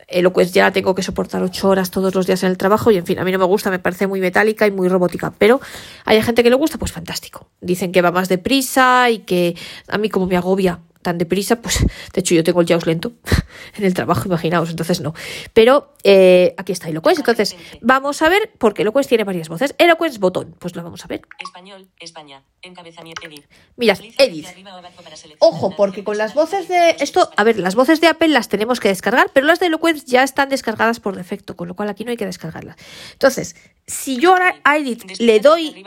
Eloquence 0.08 0.52
ya 0.52 0.64
la 0.64 0.72
tengo 0.72 0.94
que 0.94 1.02
soportar 1.02 1.42
ocho 1.42 1.70
horas 1.70 1.90
todos 1.90 2.14
los 2.14 2.26
días 2.26 2.42
en 2.42 2.50
el 2.50 2.58
trabajo 2.58 2.90
y 2.90 2.98
en 2.98 3.06
fin, 3.06 3.18
a 3.18 3.24
mí 3.24 3.32
no 3.32 3.38
me 3.38 3.46
gusta, 3.46 3.70
me 3.70 3.78
parece 3.78 4.06
muy 4.06 4.20
metálica 4.20 4.66
y 4.66 4.70
muy 4.70 4.88
robótica. 4.88 5.32
Pero 5.38 5.58
hay 6.04 6.20
gente 6.20 6.42
que 6.42 6.50
le 6.50 6.56
gusta, 6.56 6.76
pues 6.76 6.92
fantástico. 6.92 7.48
Dicen 7.62 7.92
que 7.92 8.02
va 8.02 8.12
más 8.12 8.28
deprisa 8.28 9.08
y 9.08 9.20
que 9.20 9.56
a 9.88 9.96
mí 9.96 10.10
como 10.10 10.26
me 10.26 10.36
agobia 10.36 10.80
tan 11.00 11.16
deprisa, 11.16 11.56
pues 11.62 11.78
de 11.80 12.20
hecho 12.20 12.34
yo 12.34 12.44
tengo 12.44 12.60
el 12.60 12.66
JAWS 12.66 12.86
lento 12.86 13.12
en 13.76 13.84
el 13.84 13.94
trabajo, 13.94 14.26
imaginaos, 14.26 14.68
entonces 14.68 15.00
no. 15.00 15.14
Pero 15.54 15.91
eh, 16.04 16.54
aquí 16.58 16.72
está 16.72 16.88
Eloquence, 16.88 17.20
entonces 17.20 17.56
vamos 17.80 18.22
a 18.22 18.28
ver, 18.28 18.52
porque 18.58 18.82
Eloquence 18.82 19.08
tiene 19.08 19.24
varias 19.24 19.48
voces. 19.48 19.74
Eloquence 19.78 20.18
botón, 20.18 20.54
pues 20.58 20.74
lo 20.76 20.82
vamos 20.82 21.04
a 21.04 21.08
ver. 21.08 21.22
Español. 21.38 21.88
España. 22.00 22.42
Encabezamiento. 22.62 23.26
Edit. 23.26 23.44
Mirad, 23.76 23.96
Desliza 23.96 24.22
edit. 24.22 24.44
hacia 24.44 24.50
arriba 24.54 24.74
o 24.74 24.78
abajo 24.78 25.02
para 25.02 25.16
seleccionar 25.16 25.54
Ojo, 25.54 25.74
porque 25.76 26.04
con 26.04 26.18
las 26.18 26.34
voces 26.34 26.68
de 26.68 26.96
esto, 27.00 27.30
a 27.36 27.44
ver, 27.44 27.58
las 27.58 27.74
voces 27.74 28.00
de 28.00 28.06
Apple 28.08 28.28
las 28.28 28.48
tenemos 28.48 28.80
que 28.80 28.88
descargar, 28.88 29.30
pero 29.32 29.46
las 29.46 29.60
de 29.60 29.66
Eloquence 29.66 30.04
ya 30.06 30.22
están 30.22 30.48
descargadas 30.48 31.00
por 31.00 31.16
defecto, 31.16 31.56
con 31.56 31.68
lo 31.68 31.74
cual 31.74 31.88
aquí 31.88 32.04
no 32.04 32.10
hay 32.10 32.16
que 32.16 32.26
descargarlas. 32.26 32.76
Entonces, 33.12 33.56
si 33.86 34.16
yo 34.18 34.32
ahora 34.32 34.60
a 34.64 34.76
Edit 34.78 35.04
Desliza 35.04 35.24
le 35.24 35.40
doy 35.40 35.84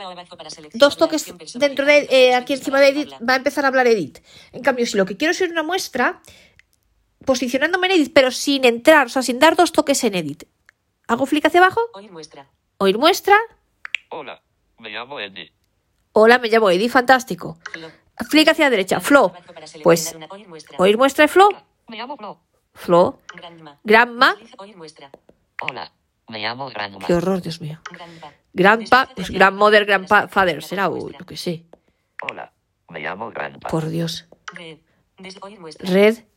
dos 0.74 0.96
toques 0.96 1.32
dentro 1.54 1.86
de 1.86 2.06
eh, 2.10 2.34
aquí 2.34 2.52
encima 2.52 2.80
de 2.80 2.88
Edit, 2.88 3.12
hablar. 3.12 3.28
va 3.28 3.32
a 3.34 3.36
empezar 3.36 3.64
a 3.64 3.68
hablar 3.68 3.86
Edit. 3.86 4.18
En 4.52 4.62
cambio, 4.62 4.86
si 4.86 4.96
lo 4.96 5.06
que 5.06 5.16
quiero 5.16 5.32
es 5.32 5.40
una 5.40 5.62
muestra, 5.62 6.20
posicionándome 7.26 7.88
en 7.88 7.92
Edit, 7.94 8.12
pero 8.14 8.30
sin 8.30 8.64
entrar, 8.64 9.06
o 9.06 9.10
sea, 9.10 9.22
sin 9.22 9.38
dar 9.38 9.56
dos 9.56 9.72
toques 9.72 10.02
en 10.04 10.14
Edit. 10.14 10.44
Hago 11.08 11.26
flick 11.26 11.44
hacia 11.44 11.60
abajo, 11.60 11.80
Oír 11.92 12.10
muestra. 12.10 12.48
oír 12.78 12.96
muestra. 12.98 13.36
Hola, 14.08 14.40
me 14.78 14.88
llamo 14.90 15.20
Eddie. 15.20 15.52
Hola, 16.12 16.38
me 16.38 16.48
llamo 16.48 16.70
Edit, 16.70 16.90
fantástico. 16.90 17.58
Flo. 17.72 17.88
Flick 18.30 18.48
hacia 18.48 18.64
la 18.66 18.70
derecha, 18.70 19.00
Flo. 19.00 19.26
Abajo 19.26 19.52
para 19.52 19.66
seleccionar 19.66 19.82
Pues 19.82 20.14
una- 20.14 20.26
oír 20.30 20.48
muestra. 20.48 20.76
oír 20.78 20.96
muestra 20.96 21.22
de 21.24 21.28
Flo, 21.28 21.48
Me 21.88 21.96
llamo 21.98 22.16
Flo. 22.16 22.40
Flo, 22.72 23.20
Grandma. 23.34 23.78
Grandma. 23.84 24.34
Desliza- 24.36 24.54
Oír 24.58 24.76
muestra. 24.76 25.10
Hola, 25.62 25.92
me 26.28 26.38
llamo 26.40 26.68
Grandma. 26.70 27.06
Qué 27.06 27.14
horror, 27.14 27.40
Dios 27.42 27.60
mío. 27.60 27.78
Grandpa. 27.90 28.32
Grandpa, 28.52 29.08
pues 29.14 29.30
grandmother, 29.30 29.84
grandfather, 29.84 30.62
será, 30.62 30.88
o 30.88 31.10
lo 31.10 31.26
que 31.26 31.36
sé. 31.36 31.64
Hola, 32.22 32.52
me 32.88 33.00
llamo 33.00 33.30
Grandpa. 33.30 33.68
Por 33.68 33.86
Dios. 33.88 34.26
Red, 34.52 34.78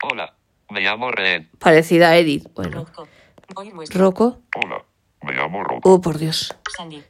Hola, 0.03 0.35
me 0.69 0.81
llamo 0.81 1.11
Red. 1.11 1.45
parecida 1.59 2.09
a 2.09 2.17
Edith. 2.17 2.47
Bueno, 2.53 2.85
Rocco. 3.89 4.39
Hola, 4.55 4.83
me 5.21 5.33
llamo 5.33 5.63
Rocco. 5.63 5.93
Oh, 5.93 6.01
por 6.01 6.17
Dios. 6.17 6.55
Sandy. 6.75 7.03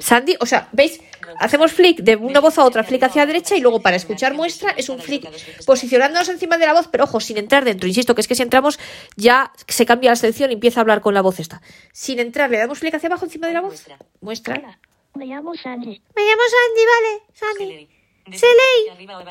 Sandy, 0.00 0.36
o 0.38 0.44
sea, 0.44 0.68
¿veis? 0.72 1.00
Hacemos 1.38 1.72
flick 1.72 2.00
de 2.00 2.16
una 2.16 2.40
voz 2.40 2.58
a 2.58 2.64
otra, 2.64 2.84
flick 2.84 3.02
hacia 3.04 3.22
la 3.22 3.26
derecha 3.26 3.56
y 3.56 3.60
luego 3.60 3.80
para 3.80 3.96
escuchar 3.96 4.34
muestra 4.34 4.72
es 4.72 4.90
un 4.90 4.98
flick 4.98 5.26
posicionándonos 5.64 6.28
encima 6.28 6.58
de 6.58 6.66
la 6.66 6.74
voz, 6.74 6.88
pero 6.88 7.04
ojo, 7.04 7.20
sin 7.20 7.38
entrar 7.38 7.64
dentro. 7.64 7.88
Insisto 7.88 8.14
que 8.14 8.20
es 8.20 8.28
que 8.28 8.34
si 8.34 8.42
entramos 8.42 8.78
ya 9.16 9.50
se 9.66 9.86
cambia 9.86 10.10
la 10.10 10.16
selección 10.16 10.50
y 10.50 10.54
empieza 10.54 10.80
a 10.80 10.82
hablar 10.82 11.00
con 11.00 11.14
la 11.14 11.22
voz 11.22 11.40
esta. 11.40 11.62
Sin 11.92 12.18
entrar, 12.18 12.50
le 12.50 12.58
damos 12.58 12.80
flick 12.80 12.94
hacia 12.94 13.06
abajo 13.06 13.24
encima 13.24 13.46
de 13.46 13.54
la 13.54 13.62
voz. 13.62 13.86
Muestra. 14.20 14.56
Hola, 14.56 14.78
me 15.14 15.24
llamo 15.24 15.54
Sandy. 15.54 16.02
Me 16.14 16.22
llamo 16.22 16.42
Sandy, 16.52 16.82
vale. 16.92 17.22
Sandy. 17.32 17.88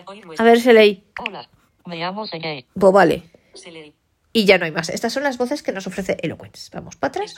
Oír 0.07 0.25
A 0.37 0.43
ver, 0.43 0.59
se 0.59 0.73
leí. 0.73 1.03
Hola, 1.19 1.47
me 1.85 1.97
llamo 1.97 2.27
Sergey. 2.27 2.65
Pues 2.73 2.91
vale. 2.91 3.23
Y 4.33 4.45
ya 4.45 4.57
no 4.57 4.65
hay 4.65 4.71
más. 4.71 4.89
Estas 4.89 5.11
son 5.11 5.23
las 5.23 5.37
voces 5.37 5.61
que 5.61 5.71
nos 5.71 5.87
ofrece 5.87 6.17
Eloquence. 6.21 6.69
Vamos 6.73 6.95
para 6.95 7.09
atrás. 7.09 7.35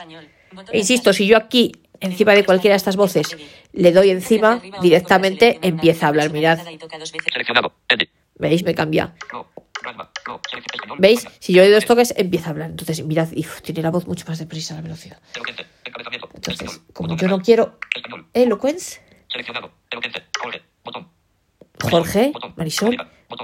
E 0.71 0.77
insisto, 0.77 1.11
si 1.11 1.25
yo 1.25 1.37
aquí, 1.37 1.71
encima 1.99 2.33
de 2.33 2.45
cualquiera 2.45 2.73
de 2.73 2.77
estas 2.77 2.95
voces, 2.95 3.35
le 3.71 3.91
doy 3.91 4.11
encima, 4.11 4.61
directamente 4.81 5.59
empieza 5.61 6.05
a 6.05 6.09
hablar. 6.09 6.31
Mirad. 6.31 6.59
¿veis? 8.35 8.63
Me 8.63 8.75
cambia. 8.75 9.15
¿Veis? 10.99 11.27
Si 11.39 11.53
yo 11.53 11.61
le 11.63 11.69
doy 11.69 11.75
dos 11.75 11.85
toques, 11.85 12.13
empieza 12.15 12.47
a 12.47 12.49
hablar. 12.51 12.69
Entonces, 12.69 13.03
mirad, 13.03 13.29
uf, 13.35 13.61
tiene 13.61 13.81
la 13.81 13.89
voz 13.89 14.07
mucho 14.07 14.25
más 14.27 14.37
deprisa 14.37 14.75
la 14.75 14.81
velocidad. 14.81 15.19
Entonces, 16.35 16.81
como 16.93 17.15
yo 17.17 17.27
no 17.27 17.41
quiero 17.41 17.79
eloquence. 18.33 19.01
Jorge. 20.39 20.61
Botón. 20.83 21.09
Jorge, 21.81 22.31
Botón. 22.33 22.53
Marisol. 22.55 22.97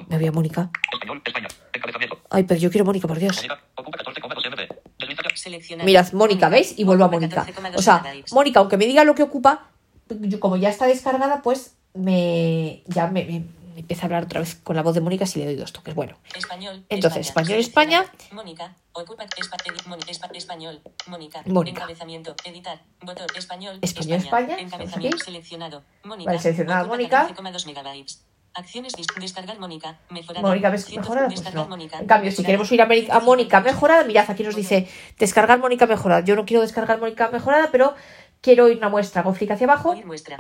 Me 0.08 0.18
voy 0.18 0.28
a 0.28 0.32
Mónica. 0.32 0.70
Español. 0.94 1.22
España. 1.26 1.48
Encabezamiento. 1.74 2.20
Ay, 2.30 2.44
pero 2.44 2.60
yo 2.60 2.70
quiero 2.70 2.86
Mónica, 2.86 3.08
por 3.08 3.20
Dios. 3.20 3.36
Mónica. 3.38 3.60
Ocupa 3.76 3.98
14,2 4.00 4.50
MB. 4.52 4.76
Desliza 5.00 5.22
ya. 5.30 5.36
Seleccionar. 5.38 5.86
Mirad, 5.86 6.12
Mónica, 6.14 6.50
¿veis? 6.50 6.78
Y 6.78 6.84
vuelvo 6.84 7.06
a 7.06 7.08
Mónica. 7.10 7.46
14,2 7.46 7.76
O 7.78 7.82
sea. 7.82 8.04
Mónica, 8.32 8.60
aunque 8.60 8.78
me 8.78 8.86
diga 8.86 9.04
lo 9.04 9.16
que 9.16 9.24
ocupa, 9.24 9.70
yo 10.10 10.40
como 10.40 10.58
ya 10.58 10.70
está 10.70 10.86
descargada, 10.88 11.42
pues 11.42 11.76
me 11.94 12.84
ya 12.88 13.08
me, 13.08 13.26
me- 13.26 13.44
me 13.74 13.80
empieza 13.84 14.04
a 14.04 14.06
hablar 14.08 14.24
otra 14.26 14.42
vez 14.42 14.56
con 14.56 14.76
la 14.76 14.82
voz 14.82 14.94
de 14.94 15.00
Mónica 15.00 15.26
si 15.26 15.40
le 15.40 15.46
doy 15.46 15.56
dos 15.56 15.72
toques. 15.72 15.96
Bueno, 15.96 16.18
Español. 16.36 16.84
Entonces, 16.90 17.28
español, 17.28 17.60
España. 17.60 18.06
Mónica. 18.32 18.76
Ocupa. 18.92 19.24
espa- 19.26 19.56
edit- 19.64 19.86
Moni- 19.86 20.04
espa- 20.08 20.30
español. 20.36 20.82
Mónica. 21.08 21.42
Mónica. 21.46 21.78
Encabezamiento. 21.84 22.36
Editar. 22.44 22.82
Botón. 23.02 23.26
Español. 23.38 23.80
Español, 23.82 24.18
España, 24.18 24.60
Encabezamiento. 24.60 25.18
Seleccionado. 25.20 25.84
Mónica. 26.04 26.30
Vale, 26.32 26.42
seleccionada 26.42 26.84
Mónica. 26.86 27.28
14,2 27.30 27.66
megabytes. 27.68 28.26
Acciones. 28.54 28.94
Descargar 29.20 29.60
Mónica. 29.60 30.00
Mejorada. 30.10 30.48
Mónica 30.48 30.70
ves 30.70 30.86
100, 30.86 31.02
mejorada, 31.02 31.28
pues 31.28 31.40
descargar 31.40 31.64
no. 31.64 31.70
Mónica. 31.70 32.00
En 32.00 32.08
cambio, 32.08 32.32
si 32.32 32.44
queremos 32.44 32.72
ir 32.72 32.82
a, 32.82 32.88
a 33.12 33.20
Mónica 33.20 33.62
mejorada, 33.62 34.04
mirad, 34.04 34.30
aquí 34.30 34.44
nos 34.44 34.56
dice 34.56 34.88
descargar 35.18 35.60
Mónica 35.60 35.86
mejorada. 35.88 36.22
Yo 36.26 36.36
no 36.36 36.46
quiero 36.46 36.62
descargar 36.62 37.00
Mónica 37.00 37.30
mejorada, 37.30 37.70
pero 37.72 37.96
quiero 38.42 38.68
ir 38.70 38.76
a 38.76 38.78
una 38.80 38.90
muestra. 38.90 39.24
Clic 39.24 39.52
hacia 39.52 39.66
abajo. 39.66 39.92
Oír 39.92 40.06
muestra. 40.06 40.38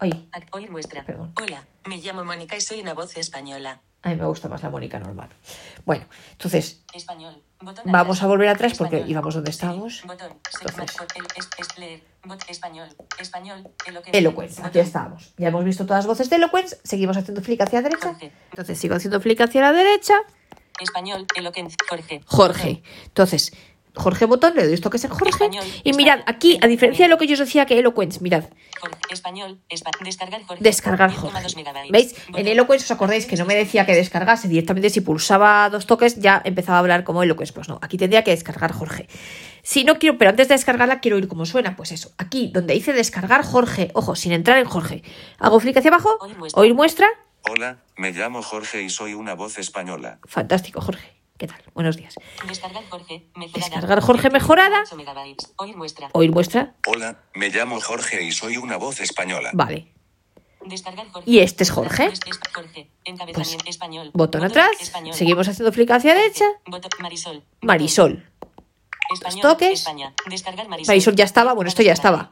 Ac- 0.00 0.48
Oír 0.50 0.70
muestra. 0.70 1.04
Perdón. 1.04 1.32
Hola, 1.40 1.64
me 1.84 1.98
llamo 1.98 2.24
Mónica 2.24 2.56
y 2.56 2.60
soy 2.60 2.80
una 2.80 2.92
voz 2.94 3.16
española. 3.16 3.80
A 4.02 4.08
mí 4.08 4.16
me 4.16 4.26
gusta 4.26 4.48
más 4.48 4.62
la 4.62 4.70
Mónica 4.70 4.98
normal. 4.98 5.28
Bueno, 5.84 6.04
entonces 6.32 6.82
Español. 6.92 7.40
Vamos 7.84 8.18
atrás. 8.18 8.22
a 8.22 8.26
volver 8.26 8.48
atrás 8.48 8.74
porque 8.76 8.96
Español. 8.96 9.10
íbamos 9.10 9.34
donde 9.34 9.50
estábamos. 9.50 10.02
Botón. 10.04 10.32
Entonces. 10.60 10.96
Se- 10.96 11.18
el- 11.18 11.26
es- 11.36 11.48
es 11.58 11.78
leer. 11.78 12.02
Bot- 12.24 12.44
español. 12.48 12.88
Español. 13.20 13.68
Eloquence. 13.86 14.18
Eloquence, 14.18 14.60
aquí 14.60 14.68
Botón. 14.70 14.82
estábamos. 14.82 15.34
Ya 15.38 15.48
hemos 15.48 15.64
visto 15.64 15.84
todas 15.86 15.98
las 16.04 16.06
voces 16.08 16.28
de 16.30 16.36
Eloquence, 16.36 16.78
seguimos 16.82 17.16
haciendo 17.16 17.40
flick 17.42 17.60
hacia 17.60 17.80
la 17.80 17.88
derecha. 17.88 18.08
Jorge. 18.08 18.32
Entonces 18.50 18.78
sigo 18.78 18.94
haciendo 18.96 19.20
flick 19.20 19.40
hacia 19.40 19.60
la 19.60 19.72
derecha. 19.72 20.14
Español. 20.80 21.26
Eloquence. 21.36 21.76
Jorge. 21.88 22.20
Jorge. 22.26 22.82
Entonces, 23.04 23.52
Jorge 23.94 24.24
Botón, 24.24 24.54
le 24.56 24.64
doy 24.64 24.72
esto 24.74 24.88
que 24.90 24.96
es 24.96 25.04
en 25.04 25.10
Jorge. 25.10 25.28
Español, 25.30 25.64
Y 25.84 25.92
mirad, 25.92 26.20
aquí, 26.26 26.58
a 26.62 26.66
diferencia 26.66 27.04
de 27.04 27.10
lo 27.10 27.18
que 27.18 27.26
yo 27.26 27.34
os 27.34 27.38
decía 27.40 27.66
que 27.66 27.78
Eloquence, 27.78 28.20
mirad. 28.20 28.44
Español. 29.10 29.60
espa- 29.68 29.90
descargar 30.02 30.42
Jorge. 30.44 30.62
descargar 30.64 31.10
10,2 31.10 31.16
Jorge. 31.16 31.56
megabytes. 31.56 31.90
¿Veis? 31.92 32.14
En. 32.34 32.48
Eloquence 32.48 32.84
os 32.84 32.90
acordáis 32.90 33.26
que 33.26 33.36
no 33.36 33.44
me 33.44 33.54
decía 33.54 33.84
que 33.86 33.94
descargase 33.94 34.48
directamente 34.48 34.90
si 34.90 35.00
pulsaba 35.02 35.68
dos 35.70 35.86
toques 35.86 36.16
ya 36.20 36.40
empezaba 36.44 36.78
a 36.78 36.80
hablar 36.80 37.04
como 37.04 37.22
Eloquence. 37.22 37.52
Pues 37.52 37.68
no, 37.68 37.78
aquí 37.82 37.96
tendría 37.98 38.24
que 38.24 38.30
descargar 38.30 38.72
Jorge. 38.72 39.08
Si 39.62 39.84
no 39.84 39.98
quiero, 39.98 40.18
pero 40.18 40.30
antes 40.30 40.48
de 40.48 40.54
descargarla 40.54 41.00
quiero 41.00 41.16
oír 41.18 41.28
cómo 41.28 41.44
suena. 41.46 41.76
Pues 41.76 41.92
eso, 41.92 42.10
aquí 42.18 42.50
donde 42.52 42.74
dice 42.74 42.92
descargar 42.92 43.44
Jorge, 43.44 43.90
ojo, 43.94 44.16
sin 44.16 44.32
entrar 44.32 44.58
en 44.58 44.64
Jorge. 44.64 45.02
Hago 45.38 45.60
flick 45.60 45.76
hacia 45.76 45.90
abajo, 45.90 46.16
Oír 46.20 46.36
muestra. 46.38 46.60
oír 46.60 46.74
muestra. 46.74 47.08
Hola, 47.50 47.78
me 47.96 48.12
llamo 48.12 48.40
Jorge 48.42 48.82
y 48.82 48.88
soy 48.90 49.14
una 49.14 49.34
voz 49.34 49.58
española. 49.58 50.18
Fantástico, 50.26 50.80
Jorge. 50.80 51.11
¿Qué 51.42 51.48
tal? 51.48 51.60
Buenos 51.74 51.96
días. 51.96 52.14
Descargar 52.46 52.84
Jorge. 52.88 53.26
Mejorada. 53.34 53.66
Descargar 53.68 54.00
Jorge 54.00 54.30
mejorada. 54.30 54.82
8 54.86 54.94
megabytes. 54.94 55.52
Oír 55.56 55.76
muestra. 55.76 56.08
Oír 56.12 56.30
muestra. 56.30 56.76
Hola, 56.86 57.18
me 57.34 57.48
llamo 57.48 57.80
Jorge 57.80 58.22
y 58.22 58.30
soy 58.30 58.58
una 58.58 58.76
voz 58.76 59.00
española. 59.00 59.50
Vale. 59.52 59.92
Descargar 60.64 61.08
Jorge. 61.10 61.28
Y 61.28 61.40
este 61.40 61.64
es 61.64 61.72
Jorge. 61.72 62.04
Es- 62.04 62.20
es 62.24 62.38
Jorge. 62.54 62.88
Encabezamiento 63.04 63.64
español. 63.68 64.12
Botón 64.14 64.44
atrás. 64.44 64.70
español. 64.80 65.14
Seguimos 65.16 65.48
haciendo 65.48 65.72
flick 65.72 65.90
hacia 65.90 66.14
derecha. 66.14 66.44
Botón 66.64 66.92
Marisol. 67.00 67.42
Marisol. 67.60 68.24
Español, 69.12 69.42
toques. 69.42 69.72
España. 69.80 70.12
Descargar 70.28 70.68
Marisol. 70.68 70.92
Marisol 70.92 71.14
ya 71.16 71.24
estaba, 71.24 71.52
bueno, 71.52 71.68
esto 71.68 71.82
ya 71.82 71.92
estaba. 71.92 72.30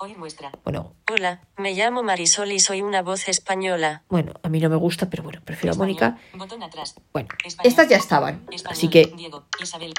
Bueno, 0.64 0.94
Hola, 1.12 1.40
me 1.56 1.75
llamo 1.75 2.02
Marisol 2.02 2.52
y 2.52 2.60
soy 2.60 2.82
una 2.82 3.02
voz 3.02 3.28
española. 3.28 4.02
bueno, 4.08 4.34
a 4.42 4.49
mí 4.49 4.60
no 4.60 4.68
me 4.68 4.76
gusta, 4.76 5.10
pero 5.10 5.22
bueno, 5.22 5.40
prefiero 5.44 5.70
a 5.70 5.72
Español. 5.72 5.88
Mónica. 6.00 6.18
Botón 6.34 6.62
atrás. 6.62 6.94
Bueno, 7.12 7.28
Español. 7.44 7.68
estas 7.70 7.88
ya 7.88 7.96
estaban. 7.96 8.46
Español. 8.50 8.72
Así 8.78 8.88
que. 8.88 9.12
Diego, 9.16 9.44
Isabel, 9.60 9.92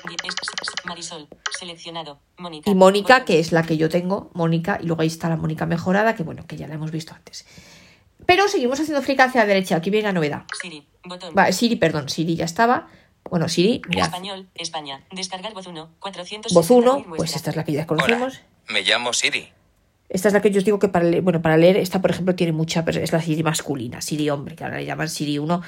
Marisol, 0.85 1.27
seleccionado. 1.57 2.19
Mónica. 2.37 2.69
Y 2.69 2.75
Mónica, 2.75 3.13
Botón. 3.15 3.25
que 3.25 3.39
es 3.39 3.51
la 3.51 3.63
que 3.63 3.77
yo 3.77 3.89
tengo, 3.89 4.31
Mónica, 4.33 4.79
y 4.81 4.85
luego 4.87 5.01
ahí 5.01 5.07
está 5.07 5.29
la 5.29 5.37
Mónica 5.37 5.65
mejorada, 5.65 6.15
que 6.15 6.23
bueno, 6.23 6.45
que 6.47 6.57
ya 6.57 6.67
la 6.67 6.75
hemos 6.75 6.91
visto 6.91 7.13
antes. 7.13 7.45
Pero 8.25 8.47
seguimos 8.47 8.79
haciendo 8.79 9.01
flick 9.01 9.19
hacia 9.19 9.41
la 9.41 9.47
derecha, 9.47 9.75
aquí 9.75 9.89
viene 9.89 10.07
la 10.07 10.13
novedad. 10.13 10.43
Siri, 10.61 10.87
botón. 11.03 11.33
Va, 11.37 11.51
Siri, 11.51 11.75
perdón, 11.75 12.07
Siri 12.09 12.35
ya 12.35 12.45
estaba. 12.45 12.87
Bueno, 13.29 13.47
Siri, 13.47 13.81
mirad. 13.87 14.05
Español, 14.05 14.49
España. 14.55 15.03
Descargar 15.11 15.53
voz 15.53 15.67
1, 15.67 15.89
460. 15.99 16.53
Voz 16.53 16.69
1, 16.69 16.93
oír 16.93 17.05
pues 17.17 17.35
esta 17.35 17.49
es 17.49 17.55
la 17.55 17.63
que 17.63 17.71
ya 17.73 17.87
conocemos. 17.87 18.33
Hola, 18.33 18.45
me 18.69 18.81
llamo 18.81 19.13
Siri. 19.13 19.49
Esta 20.09 20.27
es 20.27 20.33
la 20.33 20.41
que 20.41 20.51
yo 20.51 20.59
os 20.59 20.65
digo 20.65 20.79
que 20.79 20.89
para 20.89 21.05
leer, 21.05 21.21
bueno, 21.21 21.41
para 21.41 21.55
leer, 21.55 21.77
esta 21.77 22.01
por 22.01 22.11
ejemplo 22.11 22.35
tiene 22.35 22.51
mucha, 22.51 22.83
pero 22.83 22.99
es 22.99 23.13
la 23.13 23.21
Siri 23.21 23.43
masculina, 23.43 24.01
Siri 24.01 24.29
hombre, 24.29 24.55
que 24.57 24.65
ahora 24.65 24.77
le 24.77 24.85
llaman 24.85 25.07
Siri 25.07 25.39
1, 25.39 25.61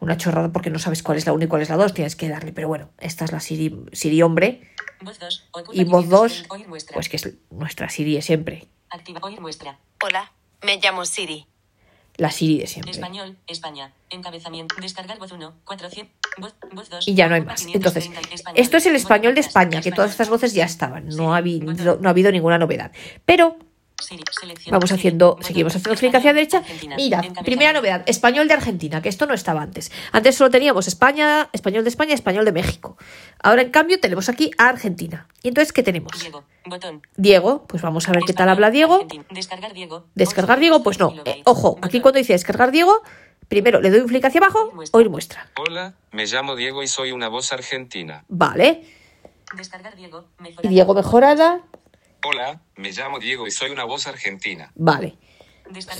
una 0.00 0.16
chorrada 0.18 0.52
porque 0.52 0.68
no 0.68 0.78
sabes 0.78 1.02
cuál 1.02 1.16
es 1.16 1.24
la 1.24 1.32
1 1.32 1.44
y 1.44 1.48
cuál 1.48 1.62
es 1.62 1.70
la 1.70 1.76
2, 1.76 1.94
tienes 1.94 2.14
que 2.14 2.28
darle, 2.28 2.52
pero 2.52 2.68
bueno, 2.68 2.90
esta 2.98 3.24
es 3.24 3.32
la 3.32 3.40
Siri, 3.40 3.86
Siri 3.92 4.20
hombre 4.20 4.68
Voz 5.00 5.18
2, 5.18 5.48
ocupa 5.52 5.72
y 5.72 5.84
voz 5.84 6.08
2, 6.08 6.44
Oír 6.50 6.68
muestra. 6.68 6.94
pues 6.94 7.08
que 7.08 7.16
es 7.16 7.34
nuestra 7.50 7.88
Siri 7.88 8.20
siempre, 8.20 8.68
Activa 8.90 9.20
oír 9.22 9.40
muestra. 9.40 9.78
Hola, 10.02 10.32
me 10.62 10.78
llamo 10.78 11.04
Siri. 11.04 11.46
La 12.18 12.30
Siri 12.32 12.58
de 12.58 12.66
siempre. 12.66 12.90
Español, 12.90 13.36
España. 13.46 13.92
Encabezamiento. 14.10 14.74
Descargar 14.80 15.18
voz 15.18 15.32
1, 15.32 15.54
400. 15.64 16.12
Voz, 16.38 16.54
voz 16.72 16.90
2. 16.90 17.08
Y 17.08 17.14
ya 17.14 17.28
no 17.28 17.36
hay 17.36 17.42
más. 17.42 17.64
530. 17.64 18.20
Entonces, 18.20 18.50
esto 18.54 18.76
es 18.76 18.86
el 18.86 18.96
español 18.96 19.34
de 19.34 19.40
España, 19.40 19.80
que 19.80 19.92
todas 19.92 20.10
estas 20.10 20.28
voces 20.28 20.52
ya 20.52 20.64
estaban, 20.64 21.08
no 21.08 21.32
ha 21.32 21.38
habido, 21.38 21.72
no 21.72 22.08
ha 22.08 22.10
habido 22.10 22.30
ninguna 22.30 22.58
novedad. 22.58 22.92
Pero. 23.24 23.56
Vamos 24.70 24.92
haciendo, 24.92 25.38
seguimos 25.40 25.74
haciendo 25.74 25.98
clic 25.98 26.14
hacia 26.14 26.32
la 26.32 26.34
derecha. 26.34 26.62
Mira, 26.96 27.22
primera 27.44 27.72
novedad, 27.72 28.02
español 28.06 28.48
de 28.48 28.54
Argentina, 28.54 29.02
que 29.02 29.08
esto 29.08 29.26
no 29.26 29.34
estaba 29.34 29.62
antes. 29.62 29.90
Antes 30.12 30.36
solo 30.36 30.50
teníamos 30.50 30.86
España, 30.86 31.48
español 31.52 31.84
de 31.84 31.90
España, 31.90 32.14
español 32.14 32.44
de 32.44 32.52
México. 32.52 32.96
Ahora, 33.42 33.62
en 33.62 33.70
cambio, 33.70 33.98
tenemos 34.00 34.28
aquí 34.28 34.50
a 34.58 34.68
Argentina. 34.68 35.26
¿Y 35.42 35.48
entonces 35.48 35.72
qué 35.72 35.82
tenemos? 35.82 36.12
Diego, 36.20 36.44
botón. 36.64 37.02
Diego, 37.16 37.64
pues 37.66 37.82
vamos 37.82 38.08
a 38.08 38.12
ver 38.12 38.22
qué 38.26 38.32
tal 38.32 38.48
habla 38.48 38.70
Diego. 38.70 39.06
Descargar 39.30 39.72
Diego. 39.74 40.06
Descargar 40.14 40.60
Diego, 40.60 40.82
pues 40.82 40.98
no. 40.98 41.14
Eh, 41.24 41.42
ojo, 41.44 41.78
aquí 41.82 42.00
cuando 42.00 42.18
dice 42.18 42.32
descargar 42.34 42.70
Diego, 42.70 43.02
primero 43.48 43.80
le 43.80 43.90
doy 43.90 44.00
un 44.00 44.08
clic 44.08 44.24
hacia 44.24 44.40
abajo, 44.40 44.72
oír 44.92 45.10
muestra. 45.10 45.48
Hola, 45.56 45.94
me 46.12 46.26
llamo 46.26 46.54
Diego 46.56 46.82
y 46.82 46.88
soy 46.88 47.12
una 47.12 47.28
voz 47.28 47.52
argentina. 47.52 48.24
Vale. 48.28 48.84
Descargar 49.56 49.96
Diego. 49.96 50.26
Y 50.38 50.42
Mejorada. 50.42 50.68
Diego 50.70 50.94
mejorada, 50.94 51.60
Hola, 52.24 52.60
me 52.76 52.90
llamo 52.90 53.18
Diego 53.18 53.46
y 53.46 53.50
soy 53.50 53.70
una 53.70 53.84
voz 53.84 54.06
argentina. 54.06 54.72
vale. 54.74 55.16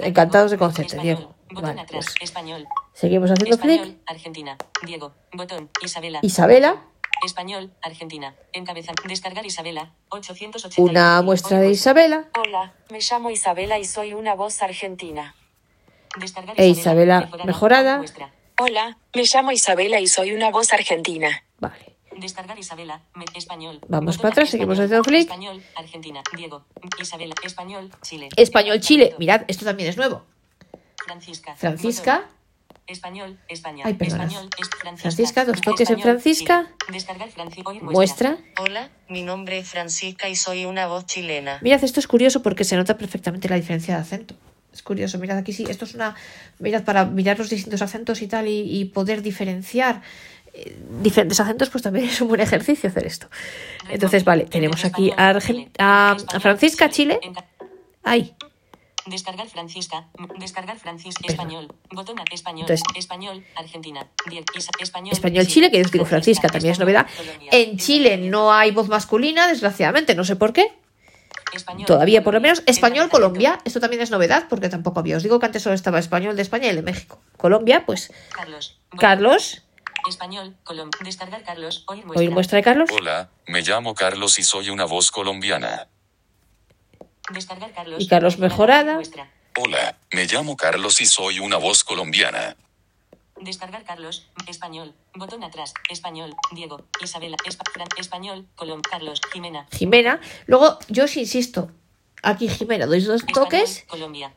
Encantados 0.00 0.50
de 0.50 0.56
conocerte. 0.56 0.96
Diego. 0.98 1.34
Botón 1.50 1.62
Vale, 1.70 1.80
atrás. 1.82 2.06
pues. 2.18 2.22
Español. 2.22 2.66
Seguimos 2.94 3.30
haciendo 3.30 3.54
Español. 3.54 3.80
clic. 3.82 3.98
Argentina. 4.06 4.56
Diego. 4.86 5.14
Botón. 5.34 5.70
Isabela. 5.82 6.20
Isabela, 6.22 6.84
Español. 7.24 7.70
Argentina. 7.82 8.34
Encabeza. 8.54 8.92
Descargar 9.06 9.44
Isabela. 9.44 9.92
880. 10.08 10.80
una 10.90 11.20
muestra 11.20 11.60
de 11.60 11.70
Isabela. 11.70 12.28
Hola, 12.38 12.72
me 12.90 13.00
llamo 13.00 13.28
Isabela 13.30 13.78
y 13.78 13.84
soy 13.84 14.14
una 14.14 14.34
voz 14.34 14.62
argentina. 14.62 15.34
Descargar 16.18 16.58
E 16.58 16.68
Isabela 16.68 17.28
mejorada. 17.44 17.98
Muestra. 17.98 18.32
Hola, 18.58 18.96
me 19.14 19.24
llamo 19.24 19.52
Isabela 19.52 20.00
y 20.00 20.06
soy 20.06 20.32
una 20.32 20.50
voz 20.50 20.72
argentina. 20.72 21.44
Vale. 21.58 21.96
Descargar 22.18 22.58
Isabela. 22.58 23.02
Me- 23.14 23.24
español. 23.34 23.80
Vamos 23.88 24.16
para 24.18 24.30
atrás, 24.30 24.50
seguimos 24.50 24.78
haciendo 24.78 25.02
clic. 25.02 25.22
Español. 25.22 25.62
Argentina. 25.76 26.22
Diego. 26.36 26.64
Isabela. 27.00 27.34
Español. 27.44 27.90
Chile. 28.02 28.28
Español 28.36 28.80
Chile, 28.80 29.14
mirad, 29.18 29.42
esto 29.48 29.64
también 29.64 29.88
es 29.88 29.96
nuevo. 29.96 30.24
Francisca. 31.04 31.54
Francisca. 31.56 32.24
Español. 32.86 33.38
España. 33.48 33.84
Ay, 33.86 33.94
perdona. 33.94 34.24
Español. 34.24 34.50
es 34.58 34.68
Francisca. 34.80 35.02
Francisca, 35.02 35.44
dos 35.44 35.60
toques 35.60 35.90
en 35.90 35.98
Español, 35.98 36.20
Francisca. 36.20 36.62
Chile. 36.62 36.92
Descargar 36.92 37.30
Francisca. 37.30 37.72
Muestra. 37.82 38.38
Hola, 38.58 38.90
mi 39.08 39.22
nombre 39.22 39.58
es 39.58 39.68
Francisca 39.68 40.28
y 40.28 40.36
soy 40.36 40.64
una 40.64 40.86
voz 40.86 41.06
chilena. 41.06 41.58
Mirad, 41.62 41.84
esto 41.84 42.00
es 42.00 42.06
curioso 42.08 42.42
porque 42.42 42.64
se 42.64 42.76
nota 42.76 42.96
perfectamente 42.96 43.48
la 43.48 43.56
diferencia 43.56 43.94
de 43.94 44.00
acento. 44.00 44.34
Es 44.72 44.82
curioso, 44.82 45.18
mirad 45.18 45.38
aquí 45.38 45.52
sí, 45.52 45.64
esto 45.68 45.84
es 45.86 45.94
una. 45.94 46.14
Mirad, 46.58 46.84
para 46.84 47.04
mirar 47.04 47.38
los 47.38 47.50
distintos 47.50 47.82
acentos 47.82 48.22
y 48.22 48.26
tal 48.26 48.46
y, 48.48 48.60
y 48.80 48.84
poder 48.86 49.22
diferenciar 49.22 50.02
diferentes 51.02 51.38
acentos, 51.40 51.70
pues 51.70 51.82
también 51.82 52.06
es 52.08 52.20
un 52.20 52.28
buen 52.28 52.40
ejercicio 52.40 52.88
hacer 52.90 53.06
esto. 53.06 53.28
Entonces, 53.88 54.24
vale, 54.24 54.44
tenemos 54.44 54.84
aquí 54.84 55.10
a, 55.16 55.32
Argen- 55.32 55.70
a, 55.78 56.16
a 56.32 56.40
Francisca, 56.40 56.88
Chile. 56.90 57.20
Ay, 58.02 58.34
Descargar 59.06 59.48
Francisca. 59.48 60.06
Descargar 60.38 60.78
Francisca. 60.78 61.22
Español. 61.26 61.74
Botón 61.92 62.16
español. 62.30 62.66
Entonces- 62.68 62.84
español. 62.94 63.42
Argentina. 63.56 64.06
Español. 64.54 65.12
español 65.12 65.46
Chile, 65.46 65.70
que 65.70 65.82
yo 65.82 65.88
digo 65.90 66.04
Francisca, 66.04 66.48
también 66.48 66.72
es 66.72 66.78
novedad. 66.78 67.06
En 67.50 67.78
Chile 67.78 68.18
no 68.18 68.52
hay 68.52 68.70
voz 68.70 68.88
masculina, 68.88 69.48
desgraciadamente, 69.48 70.14
no 70.14 70.24
sé 70.24 70.36
por 70.36 70.52
qué. 70.52 70.70
Español, 71.54 71.86
Todavía, 71.86 72.22
por 72.22 72.34
lo 72.34 72.42
menos, 72.42 72.62
español. 72.66 73.08
Colombia. 73.08 73.58
Esto 73.64 73.80
también 73.80 74.02
es 74.02 74.10
novedad 74.10 74.44
porque 74.50 74.68
tampoco 74.68 75.00
había. 75.00 75.16
Os 75.16 75.22
digo 75.22 75.38
que 75.40 75.46
antes 75.46 75.62
solo 75.62 75.74
estaba 75.74 75.98
español 75.98 76.36
de 76.36 76.42
España 76.42 76.66
y 76.66 76.70
el 76.70 76.76
de 76.76 76.82
México. 76.82 77.18
Colombia, 77.38 77.86
pues 77.86 78.12
Carlos. 78.32 78.78
Carlos, 78.98 79.62
Español. 80.08 80.56
Colom. 80.64 80.90
Descargar 81.02 81.42
Carlos. 81.44 81.84
Oír 81.86 82.04
muestra. 82.04 82.20
Oír 82.20 82.30
muestra 82.30 82.56
de 82.56 82.62
Carlos. 82.62 82.90
Hola, 82.92 83.30
me 83.46 83.62
llamo 83.62 83.94
Carlos 83.94 84.38
y 84.38 84.42
soy 84.42 84.70
una 84.70 84.84
voz 84.84 85.10
colombiana. 85.10 85.88
Descargar 87.32 87.72
Carlos. 87.72 88.02
Y 88.02 88.08
Carlos 88.08 88.38
mejorada. 88.38 88.94
Muestra. 88.94 89.30
Hola, 89.60 89.96
me 90.12 90.26
llamo 90.26 90.56
Carlos 90.56 91.00
y 91.00 91.06
soy 91.06 91.40
una 91.40 91.56
voz 91.56 91.84
colombiana. 91.84 92.56
Descargar 93.40 93.84
Carlos. 93.84 94.28
Español. 94.46 94.94
Botón 95.14 95.44
atrás. 95.44 95.74
Español. 95.90 96.34
Diego. 96.52 96.84
Isabela. 97.02 97.36
Espa- 97.44 97.70
Fran- 97.72 97.88
español. 97.98 98.46
Colom. 98.56 98.80
Carlos. 98.82 99.20
Jimena. 99.32 99.66
Jimena. 99.72 100.20
Luego, 100.46 100.78
yo 100.88 101.04
os 101.04 101.16
insisto, 101.16 101.70
aquí 102.22 102.48
Jimena, 102.48 102.86
doy 102.86 103.00
dos 103.00 103.24
toques. 103.26 103.84
Colombia. 103.88 104.32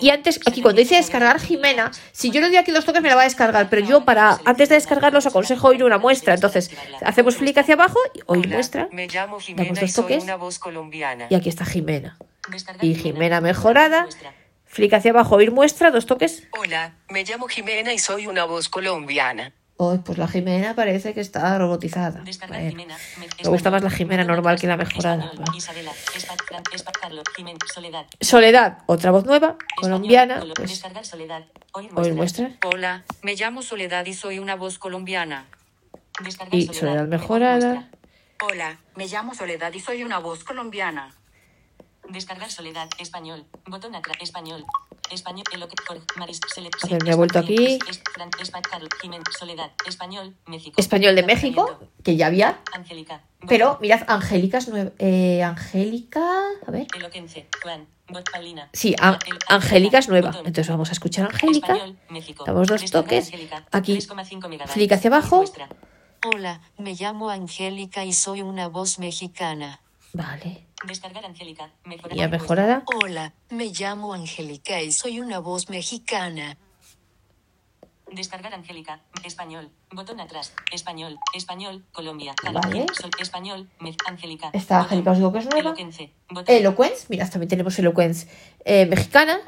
Y 0.00 0.10
antes, 0.10 0.40
aquí 0.46 0.60
cuando 0.62 0.80
dice 0.80 0.96
descargar 0.96 1.40
Jimena, 1.40 1.90
si 2.12 2.30
yo 2.30 2.40
le 2.40 2.48
doy 2.48 2.56
aquí 2.56 2.72
dos 2.72 2.84
toques 2.84 3.02
me 3.02 3.08
la 3.08 3.14
va 3.14 3.22
a 3.22 3.24
descargar, 3.24 3.70
pero 3.70 3.86
yo 3.86 4.04
para, 4.04 4.38
antes 4.44 4.68
de 4.68 4.74
descargarlo 4.74 5.18
os 5.18 5.26
aconsejo 5.26 5.68
oír 5.68 5.84
una 5.84 5.98
muestra. 5.98 6.34
Entonces, 6.34 6.70
hacemos 7.02 7.36
flick 7.36 7.58
hacia 7.58 7.74
abajo, 7.74 7.98
y 8.14 8.20
oír 8.26 8.48
muestra, 8.48 8.88
me 8.92 9.06
llamo 9.06 9.38
Damos 9.38 9.44
Jimena 9.44 9.80
dos 9.80 9.82
y 9.82 9.88
soy 9.88 10.02
toques. 10.04 10.22
una 10.22 10.36
voz 10.36 10.58
colombiana. 10.58 11.26
y 11.30 11.34
aquí 11.34 11.48
está 11.48 11.64
Jimena. 11.64 12.16
Y 12.80 12.94
Jimena 12.94 13.40
mejorada, 13.40 14.06
flick 14.66 14.92
hacia 14.94 15.10
abajo, 15.10 15.36
oír 15.36 15.50
muestra, 15.50 15.90
dos 15.90 16.06
toques. 16.06 16.44
Hola, 16.58 16.94
me 17.08 17.24
llamo 17.24 17.48
Jimena 17.48 17.92
y 17.92 17.98
soy 17.98 18.26
una 18.26 18.44
voz 18.44 18.68
colombiana. 18.68 19.52
Oh, 19.78 19.98
pues 20.02 20.16
la 20.16 20.26
Jimena 20.26 20.74
parece 20.74 21.12
que 21.12 21.20
está 21.20 21.58
robotizada. 21.58 22.22
Descargar 22.22 22.60
Bueno, 22.60 22.70
Jimena. 22.70 22.96
Me, 23.18 23.26
me 23.44 23.50
gusta 23.50 23.70
más 23.70 23.82
la 23.82 23.90
Jimena 23.90 24.24
normal 24.24 24.58
que 24.58 24.66
la 24.66 24.78
mejorada. 24.78 25.24
Español. 25.26 25.54
Isabela. 25.54 25.90
Espa- 25.92 26.36
Fran- 26.46 26.62
Espa- 26.72 26.92
Carlos. 26.98 27.24
Jimena. 27.36 27.58
Soledad. 27.74 28.06
Soledad, 28.20 28.78
otra 28.86 29.10
voz 29.10 29.26
nueva, 29.26 29.48
Español, 29.48 29.80
colombiana, 29.98 30.40
Colo- 30.40 30.54
pues 30.54 30.70
Descargar 30.70 31.04
Soledad. 31.04 31.44
Oír 31.72 31.92
muestra. 31.92 32.14
muestra. 32.14 32.50
Hola, 32.64 33.04
me 33.22 33.34
llamo 33.34 33.60
Soledad 33.60 34.06
y 34.06 34.14
soy 34.14 34.38
una 34.38 34.56
voz 34.56 34.78
colombiana. 34.78 35.44
Descargar 36.24 36.54
Y 36.54 36.66
Soledad 36.72 37.06
mejorada. 37.06 37.90
Hola, 38.42 38.78
me 38.94 39.06
llamo 39.08 39.34
Soledad 39.34 39.72
y 39.74 39.80
soy 39.80 40.02
una 40.04 40.18
voz 40.20 40.42
colombiana. 40.42 41.12
Descargar 42.10 42.50
Soledad. 42.50 42.88
Español. 42.98 43.44
Botón 43.66 43.94
atrás. 43.94 44.16
Español. 44.20 44.64
Español. 45.10 45.44
Jorge. 45.86 46.02
Maris. 46.16 46.40
Sele- 46.54 46.70
A 46.82 46.86
ver, 46.88 47.04
me 47.04 47.12
ha 47.12 47.16
vuelto 47.16 47.38
aquí. 47.38 47.78
es- 47.88 48.02
Fran- 48.14 48.30
Espa- 48.40 48.62
Carlos. 48.62 48.88
Jimena. 49.00 49.24
Soledad. 49.38 49.70
Español. 49.86 50.36
México. 50.46 50.74
Español 50.80 51.14
de 51.14 51.22
México, 51.22 51.78
que 52.02 52.16
ya 52.16 52.26
había, 52.26 52.60
Angélica. 52.74 53.22
pero 53.48 53.78
mirad, 53.80 54.02
Angélica 54.08 54.58
es 54.58 54.68
nueva. 54.68 54.90
Eh, 54.98 55.42
Angélica, 55.42 56.24
a 56.66 56.70
ver. 56.70 56.86
Juan. 57.62 57.86
Sí, 58.72 58.94
An- 59.00 59.18
El- 59.26 59.38
Angélica 59.48 59.98
es 59.98 60.08
nueva. 60.08 60.30
Entonces 60.38 60.68
vamos 60.68 60.88
a 60.90 60.92
escuchar 60.92 61.24
a 61.26 61.28
Angélica. 61.28 61.76
Damos 62.46 62.68
dos 62.68 62.90
toques. 62.90 63.32
Aquí, 63.72 63.94
3,5 63.98 64.48
megabytes. 64.48 64.74
flick 64.74 64.92
hacia 64.92 65.08
abajo. 65.10 65.44
Hola, 66.24 66.60
me 66.78 66.94
llamo 66.94 67.30
Angélica 67.30 68.04
y 68.04 68.12
soy 68.12 68.42
una 68.42 68.68
voz 68.68 68.98
mexicana. 68.98 69.80
Vale. 70.12 70.65
Descargar 70.84 71.24
Angélica. 71.24 71.70
Mejorada. 71.84 72.14
Ya 72.16 72.28
mejorada. 72.28 72.82
Hola, 73.02 73.32
me 73.50 73.66
llamo 73.66 74.12
Angélica 74.12 74.82
y 74.82 74.92
soy 74.92 75.20
una 75.20 75.38
voz 75.38 75.70
mexicana. 75.70 76.58
Descargar 78.12 78.54
Angélica. 78.54 79.00
Español. 79.24 79.70
Botón 79.90 80.20
atrás. 80.20 80.52
Español. 80.72 81.18
Español. 81.34 81.84
Colombia. 81.92 82.34
Vale. 82.52 82.86
Sol- 82.92 83.10
español. 83.20 83.68
Angélica. 84.06 84.50
Esta. 84.52 84.80
Angélica 84.80 85.10
os 85.12 85.16
digo 85.16 85.32
que 85.32 85.38
es 85.40 85.44
nueva. 85.46 85.60
Eloquence. 85.70 86.12
Botón. 86.28 86.54
Eloquence, 86.54 87.06
mirad, 87.08 87.30
también 87.30 87.48
tenemos 87.48 87.76
Eloquence 87.78 88.28
eh, 88.64 88.86
mexicana. 88.86 89.40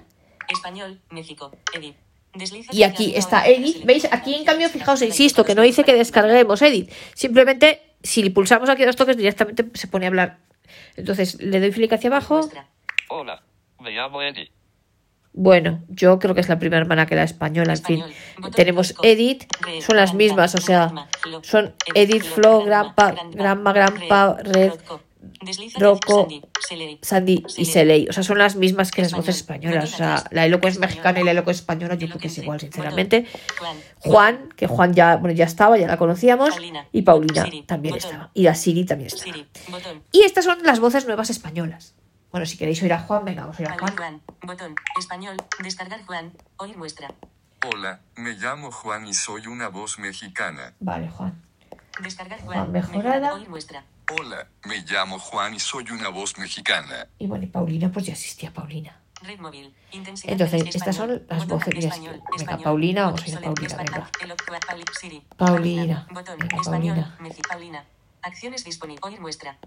Español. 0.48 1.00
México. 1.10 1.52
Edit. 1.74 1.94
Desliza 2.34 2.74
Y 2.74 2.82
aquí 2.82 3.14
está 3.14 3.46
Edit. 3.46 3.84
¿Veis? 3.84 4.08
Aquí 4.10 4.34
en 4.34 4.44
cambio, 4.44 4.68
fijaos, 4.68 5.02
insisto, 5.02 5.44
que 5.44 5.54
no 5.54 5.62
dice 5.62 5.84
que 5.84 5.92
descarguemos 5.94 6.60
Edit. 6.62 6.90
Simplemente, 7.14 7.80
si 8.02 8.28
pulsamos 8.30 8.68
aquí 8.68 8.84
dos 8.84 8.96
toques, 8.96 9.16
directamente 9.16 9.64
se 9.74 9.86
pone 9.86 10.06
a 10.06 10.08
hablar. 10.08 10.38
Entonces, 10.96 11.40
le 11.40 11.60
doy 11.60 11.72
flick 11.72 11.92
hacia 11.92 12.08
abajo. 12.08 12.48
Hola, 13.08 13.42
me 13.80 13.90
llamo 13.90 14.22
Eddie. 14.22 14.50
Bueno, 15.32 15.84
yo 15.88 16.18
creo 16.18 16.34
que 16.34 16.40
es 16.40 16.48
la 16.48 16.58
primera 16.58 16.80
hermana 16.80 17.06
que 17.06 17.14
la 17.14 17.22
española, 17.22 17.74
en 17.74 17.84
fin. 17.84 18.04
Tenemos 18.56 18.88
blanco. 18.88 19.06
Edit, 19.06 19.44
Red, 19.60 19.80
son 19.82 19.96
las 19.96 20.14
mismas, 20.14 20.54
o 20.54 20.58
sea, 20.58 20.92
son 21.42 21.74
Edit, 21.94 22.10
Edit, 22.10 22.22
Flo, 22.24 22.42
Flow, 22.42 22.64
Grandma, 22.64 22.94
Grandpa, 22.94 23.12
Grandpa, 23.12 23.72
Grandma, 23.72 23.72
Grandpa, 23.72 24.36
Red, 24.42 24.72
Rocco. 25.78 26.28
Sandy, 27.02 27.44
y. 27.56 27.64
Seley. 27.64 28.08
O 28.08 28.12
sea, 28.12 28.22
son 28.22 28.38
las 28.38 28.56
mismas 28.56 28.90
que 28.90 29.02
las 29.02 29.12
voces 29.12 29.36
españolas. 29.36 29.94
O 29.94 29.96
sea, 29.96 30.24
la 30.30 30.46
Eloquence 30.46 30.78
atrás. 30.78 30.90
mexicana 30.90 31.20
y 31.20 31.24
la 31.24 31.30
Eloquence 31.32 31.60
española, 31.60 31.94
yo 31.94 32.08
creo 32.08 32.18
que 32.18 32.28
es 32.28 32.38
igual, 32.38 32.60
sinceramente. 32.60 33.26
Juan. 34.00 34.48
Que 34.56 34.66
Juan 34.66 34.94
ya, 34.94 35.16
bueno, 35.16 35.34
ya 35.34 35.44
estaba, 35.44 35.78
ya 35.78 35.86
la 35.86 35.96
conocíamos. 35.96 36.54
Y 36.92 37.02
Paulina 37.02 37.46
también 37.66 37.96
estaba. 37.96 38.30
Y 38.34 38.42
la 38.42 38.54
Siri 38.54 38.84
también 38.84 39.08
estaba. 39.08 39.36
Y 40.12 40.22
estas 40.22 40.44
son 40.44 40.62
las 40.62 40.80
voces 40.80 41.06
nuevas 41.06 41.30
españolas. 41.30 41.94
Bueno, 42.30 42.44
si 42.44 42.58
queréis 42.58 42.82
oír 42.82 42.92
a 42.92 42.98
Juan, 42.98 43.24
venga, 43.24 43.42
vamos 43.42 43.58
a 43.58 43.62
oír 43.62 43.70
a 43.70 43.78
Juan. 43.78 44.20
Botón. 44.42 44.74
Español. 44.98 45.36
Descargar 45.62 46.04
Juan. 46.04 46.32
Oír 46.58 46.76
muestra. 46.76 47.14
Hola, 47.66 48.00
me 48.16 48.34
llamo 48.34 48.70
Juan 48.70 49.06
y 49.06 49.14
soy 49.14 49.46
una 49.46 49.68
voz 49.68 49.98
mexicana. 49.98 50.74
Vale, 50.78 51.08
Juan. 51.08 51.42
Descargar 52.02 52.40
Juan 52.40 52.58
Juan. 52.58 52.72
mejorada. 52.72 53.34
Oír 53.34 53.48
muestra. 53.48 53.84
Hola, 54.10 54.46
me 54.64 54.78
llamo 54.82 55.18
Juan 55.18 55.54
y 55.54 55.60
soy 55.60 55.90
una 55.90 56.08
voz 56.08 56.38
mexicana. 56.38 57.08
Y 57.18 57.26
bueno, 57.26 57.44
y 57.44 57.48
Paulina, 57.48 57.90
pues 57.92 58.06
ya 58.06 58.12
existía 58.14 58.50
Paulina. 58.52 58.98
Red 59.22 59.38
móvil. 59.38 59.74
Intensidad. 59.92 60.32
Entonces, 60.32 60.62
español. 60.62 60.76
estas 60.76 60.96
son 60.96 61.22
las 61.28 61.46
Botón. 61.46 61.58
voces. 61.58 61.84
Español. 61.84 62.12
venga, 62.14 62.36
Español. 62.36 62.62
Paulina, 62.64 63.04
vamos 63.04 63.20
a 63.20 63.24
Botón. 63.24 63.42
ir 63.42 63.48
a. 63.48 63.54
Paulina, 63.54 63.76
venga. 63.76 64.10
Paulina. 65.36 66.06
Botón. 66.10 66.38
Venga, 66.38 66.56
Español. 66.56 66.96
Paulina. 67.18 67.36
Paulina. 67.48 67.84
Acciones 68.22 68.64
disponibles. 68.64 69.04
Oír 69.04 69.20
muestra. 69.20 69.58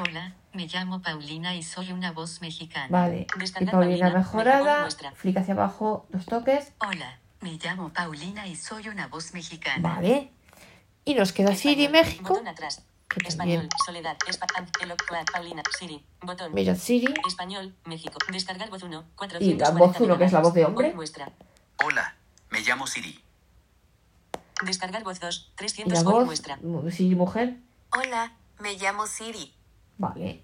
Hola, 0.00 0.34
me 0.52 0.66
llamo 0.66 1.00
Paulina 1.00 1.54
y 1.56 1.62
soy 1.62 1.92
una 1.92 2.12
voz 2.12 2.40
mexicana. 2.40 2.88
Vale. 2.90 3.26
Y 3.60 3.64
Paulina 3.66 4.10
mejorada. 4.10 4.88
Flick 5.14 5.38
hacia 5.38 5.54
abajo, 5.54 6.06
dos 6.10 6.26
toques. 6.26 6.72
Hola, 6.80 7.18
me 7.40 7.52
llamo 7.52 7.92
Paulina 7.92 8.46
y 8.46 8.54
soy 8.54 8.88
una 8.88 9.08
voz 9.08 9.32
mexicana. 9.32 9.94
Vale. 9.94 10.30
Y 11.04 11.14
nos 11.14 11.32
queda 11.32 11.54
Siri. 11.54 11.88
México. 11.88 12.28
Botón 12.34 12.48
atrás. 12.48 12.84
Que 13.08 13.26
Español. 13.28 13.68
también- 13.68 13.70
Soledad. 13.84 14.16
Paulina. 15.32 15.62
Siri. 15.78 16.04
Botón. 16.20 16.52
Mirad 16.54 16.76
Siri. 16.76 17.12
Español, 17.26 17.74
México. 17.84 18.18
Descargar 18.30 18.70
voz 18.70 18.82
1. 18.82 19.04
Y 19.40 19.54
la 19.54 19.70
voz 19.70 19.98
uno, 20.00 20.18
que 20.18 20.24
es 20.24 20.32
la 20.32 20.40
voz 20.40 20.54
de 20.54 20.64
hombre. 20.64 20.92
Muestra. 20.94 21.30
Hola, 21.84 22.14
me 22.50 22.60
llamo 22.60 22.86
Siri. 22.86 23.20
Descargar 24.64 25.04
voz 25.04 25.20
2. 25.20 25.50
Y 25.52 25.56
300 25.56 26.02
la 26.02 26.08
oír 26.08 26.16
voz. 26.16 26.26
muestra. 26.26 26.58
Siri 26.90 27.14
mujer. 27.14 27.56
Hola, 27.96 28.32
me 28.60 28.74
llamo 28.76 29.06
Siri. 29.06 29.54
Vale. 29.96 30.42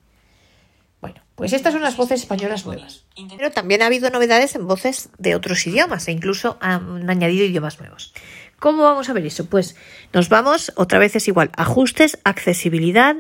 Bueno, 1.00 1.20
pues 1.34 1.52
estas 1.52 1.74
son 1.74 1.82
las 1.82 1.96
voces 1.98 2.20
españolas 2.22 2.64
nuevas. 2.64 3.04
Pero 3.36 3.50
también 3.52 3.82
ha 3.82 3.86
habido 3.86 4.08
novedades 4.08 4.54
en 4.54 4.66
voces 4.66 5.10
de 5.18 5.34
otros 5.34 5.66
idiomas 5.66 6.08
e 6.08 6.12
incluso 6.12 6.56
han 6.62 7.10
añadido 7.10 7.44
idiomas 7.44 7.78
nuevos. 7.78 8.14
¿Cómo 8.58 8.82
vamos 8.82 9.08
a 9.08 9.12
ver 9.12 9.26
eso? 9.26 9.46
Pues 9.46 9.76
nos 10.12 10.28
vamos, 10.28 10.72
otra 10.76 10.98
vez 10.98 11.16
es 11.16 11.28
igual, 11.28 11.50
ajustes, 11.56 12.18
accesibilidad, 12.24 13.16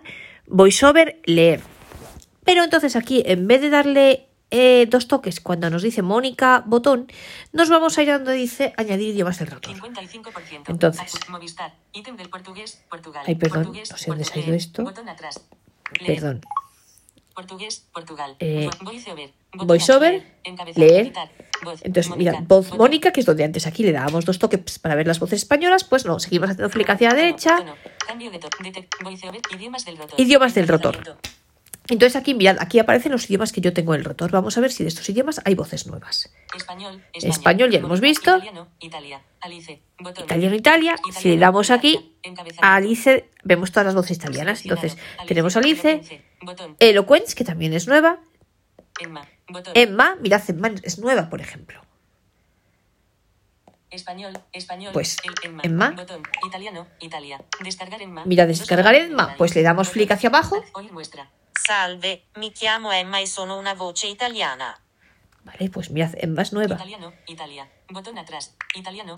voiceover, 0.46 1.20
leer. 1.24 1.60
Pero 2.44 2.64
entonces 2.64 2.96
aquí, 2.96 3.22
en 3.26 3.46
vez 3.46 3.60
de 3.60 3.70
darle 3.70 4.28
eh, 4.50 4.86
dos 4.88 5.08
toques 5.08 5.40
cuando 5.40 5.70
nos 5.70 5.82
dice 5.82 6.02
Mónica 6.02 6.62
botón, 6.66 7.10
nos 7.52 7.68
vamos 7.70 7.96
a 7.98 8.02
ir 8.02 8.12
donde 8.12 8.34
dice 8.34 8.72
añadir 8.76 9.08
idiomas 9.08 9.38
del 9.38 9.48
rotor. 9.48 9.74
55%. 9.74 10.64
Entonces. 10.68 11.18
Movistar. 11.28 11.74
Ítem 11.92 12.16
del 12.16 12.28
portugués. 12.28 12.84
Portugal. 12.88 13.24
Ay, 13.26 13.34
perdón, 13.34 13.64
Portugués, 13.64 13.90
no 13.90 13.96
sé 13.96 14.10
dónde 14.10 14.24
se 14.24 14.30
ha 14.30 14.36
ido 14.36 14.44
portugués. 14.46 14.66
esto. 14.66 14.84
Botón 14.84 15.08
atrás. 15.08 15.40
Perdón. 16.06 16.40
Portugués. 17.34 17.86
Portugal. 17.92 18.36
Eh, 18.38 18.68
Vo- 18.70 18.84
Voiceover. 18.84 19.30
Voiceover, 19.52 20.22
leer. 20.76 21.12
Voz. 21.62 21.80
Entonces, 21.82 22.10
Mónica. 22.10 22.30
mira, 22.32 22.44
voz 22.46 22.66
Botón. 22.66 22.78
Mónica, 22.78 23.12
que 23.12 23.20
es 23.20 23.26
donde 23.26 23.44
antes 23.44 23.66
aquí 23.66 23.82
le 23.82 23.92
dábamos 23.92 24.24
dos 24.24 24.38
toques 24.38 24.78
para 24.78 24.94
ver 24.94 25.06
las 25.06 25.18
voces 25.18 25.42
españolas, 25.42 25.84
pues 25.84 26.04
no, 26.04 26.18
seguimos 26.20 26.50
haciendo 26.50 26.70
clic 26.70 26.88
hacia 26.90 27.10
la 27.10 27.14
derecha. 27.16 27.56
tono. 27.58 27.74
De. 27.74 28.88
Voiceover. 29.02 29.40
Idiomas 29.54 29.84
del 29.84 29.96
rotor. 29.98 30.20
Idiomas 30.20 30.54
del 30.54 30.68
rotor. 30.68 31.16
Entonces 31.88 32.16
aquí, 32.16 32.32
mirad, 32.32 32.56
aquí 32.60 32.78
aparecen 32.78 33.12
los 33.12 33.26
idiomas 33.28 33.52
que 33.52 33.60
yo 33.60 33.74
tengo 33.74 33.94
en 33.94 34.00
el 34.00 34.04
rotor. 34.06 34.30
Vamos 34.30 34.56
a 34.56 34.60
ver 34.62 34.72
si 34.72 34.84
de 34.84 34.88
estos 34.88 35.06
idiomas 35.10 35.42
hay 35.44 35.54
voces 35.54 35.86
nuevas. 35.86 36.32
Español, 36.56 37.02
Español 37.12 37.70
ya 37.70 37.80
lo 37.80 37.86
hemos 37.88 38.00
visto. 38.00 38.30
Italiano, 38.36 38.68
Italia, 38.80 39.20
Alice, 39.44 39.82
botón. 39.98 40.24
Italiano, 40.24 40.54
Italia. 40.56 40.96
Si 41.12 41.28
le 41.28 41.36
damos 41.38 41.70
aquí 41.70 42.16
a 42.60 42.76
Alice, 42.76 43.30
vemos 43.44 43.70
todas 43.72 43.86
las 43.86 43.94
voces 43.94 44.16
italianas. 44.16 44.62
Entonces, 44.62 44.96
tenemos 45.26 45.56
Alice. 45.56 46.22
Eloquence, 46.80 47.34
que 47.34 47.44
también 47.44 47.72
es 47.74 47.86
nueva. 47.86 48.20
Emma, 48.98 49.28
botón. 49.48 49.72
Emma, 49.76 50.16
mirad, 50.20 50.42
Emma 50.48 50.70
es 50.82 50.98
nueva, 50.98 51.28
por 51.28 51.40
ejemplo. 51.40 51.80
Español, 53.90 54.32
español. 54.52 54.92
Pues, 54.92 55.18
el 55.24 55.34
Emma, 55.42 55.62
Emma. 55.64 55.90
botón. 55.90 56.22
Italiano, 56.46 56.88
Italia. 57.00 57.40
Descargar 57.62 58.02
Emma. 58.02 58.24
Mira, 58.24 58.46
descargar 58.46 58.94
Emma, 58.94 59.34
pues 59.38 59.54
le 59.54 59.62
damos 59.62 59.86
Botón. 59.86 59.92
flick 59.92 60.10
hacia 60.10 60.30
abajo. 60.30 60.64
Muestra. 60.90 61.30
Salve, 61.66 62.24
mi 62.36 62.52
chiamo 62.52 62.92
Emma 62.92 63.20
e 63.20 63.26
sono 63.26 63.58
una 63.58 63.74
voce 63.74 64.08
italiana. 64.08 64.80
Vale, 65.44 65.70
pues 65.70 65.90
mirad, 65.90 66.12
Emma 66.16 66.42
es 66.42 66.52
nueva. 66.52 66.74
Italiano, 66.74 67.12
Italia. 67.26 67.68
Botón 67.90 68.18
atrás. 68.18 68.56
Italiano. 68.74 69.14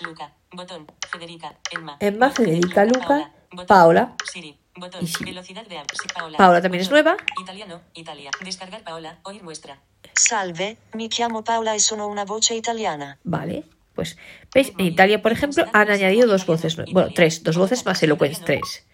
Luca. 0.00 0.32
Botón. 0.52 0.86
Federica. 1.10 1.56
Emma. 1.70 2.30
Federica, 2.30 2.84
Luca, 2.84 3.32
Botón. 3.50 3.66
Paola. 3.66 4.14
Siri. 4.30 4.58
Botón. 4.74 5.02
Y 5.02 5.06
Siri. 5.06 5.30
Velocidad 5.30 5.66
de 5.66 5.78
app. 5.78 5.90
Sí, 5.90 6.08
Paola. 6.14 6.36
Paola 6.36 6.60
también 6.60 6.82
es 6.82 6.90
nueva. 6.90 7.16
Italiano. 7.40 7.80
Italia. 7.94 8.30
Descargar 8.44 8.82
Paola. 8.84 9.18
Oír 9.22 9.42
muestra. 9.42 9.80
Salve, 10.14 10.78
mi 10.94 11.08
chiamo 11.08 11.42
Paola 11.42 11.74
e 11.74 11.80
sono 11.80 12.06
una 12.08 12.24
voce 12.24 12.54
italiana. 12.54 13.18
Vale, 13.24 13.64
pues, 13.94 14.16
¿veis? 14.54 14.72
En 14.78 14.86
Italia, 14.86 15.20
por 15.20 15.32
ejemplo, 15.32 15.64
han 15.72 15.90
añadido 15.90 16.26
dos 16.26 16.46
voces, 16.46 16.76
bueno, 16.76 17.10
tres, 17.14 17.42
dos 17.42 17.56
voces 17.56 17.84
más 17.84 18.02
Eloquence, 18.02 18.42
tres. 18.44 18.86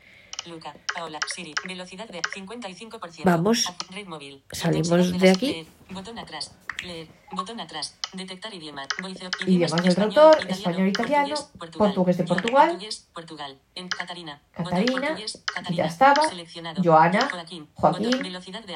Luca, 0.46 0.74
Paola, 0.94 1.18
Siri, 1.26 1.54
velocidad 1.66 2.08
de 2.08 2.20
55%. 2.22 3.22
Vamos. 3.24 3.72
Red 3.90 4.06
móvil. 4.06 4.42
Salimos 4.50 5.18
de 5.18 5.30
aquí. 5.30 5.66
botón 5.90 6.18
atrás. 6.18 6.54
Leer. 6.84 7.08
Botón 7.30 7.60
atrás. 7.60 7.96
Detectar 8.12 8.52
idioma. 8.52 8.86
Voice 9.00 9.28
Idiomas 9.46 9.82
del 9.82 9.96
rotor, 9.96 10.50
español, 10.50 10.88
italiano, 10.88 11.34
portugués 11.76 12.16
de 12.16 12.24
Portugal. 12.24 12.68
Portugués, 12.70 13.08
Portugal. 13.12 13.58
En 13.74 13.88
Catarina. 13.88 14.40
Catarina, 14.52 15.16
ya 15.70 15.84
estaba. 15.86 16.28
Seleccionado. 16.28 16.82
Joana, 16.82 17.28
Joaquín. 17.30 17.68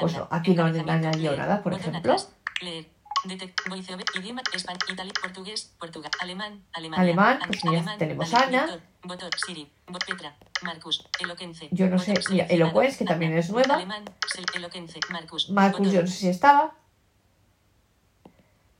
Pues 0.00 0.14
no, 0.16 0.28
aquí 0.30 0.54
no 0.54 0.64
han 0.64 0.88
añadido 0.88 1.36
nada, 1.36 1.62
por 1.62 1.74
ejemplo. 1.74 2.16
Leer. 2.60 2.95
Detect, 3.24 3.60
voice 3.68 3.92
over, 3.92 4.04
idioma, 4.14 4.42
español, 4.52 4.78
italiano, 4.88 5.20
portugués, 5.20 5.72
portugal, 5.80 6.10
alemán, 6.20 6.62
alemán. 6.72 7.00
Alemán, 7.00 7.38
pues 7.46 7.64
mira, 7.64 7.96
tenemos 7.98 8.32
Ana. 8.32 8.78
Botón, 9.02 9.30
Siri, 9.44 9.68
bot, 9.88 10.04
Petra, 10.04 10.36
Marcus, 10.62 11.04
Eloquence. 11.18 11.68
Yo 11.72 11.88
no 11.88 11.98
sé, 11.98 12.14
mira, 12.30 12.46
Eloquence, 12.46 12.98
que 12.98 13.04
también 13.04 13.36
es 13.36 13.50
nueva. 13.50 13.76
Alemán, 13.76 14.04
sel- 14.32 14.46
Eloquence, 14.54 15.00
Marcus. 15.10 15.48
Yo 15.92 16.02
no 16.02 16.06
sé 16.06 16.12
si 16.16 16.28
estaba. 16.28 16.74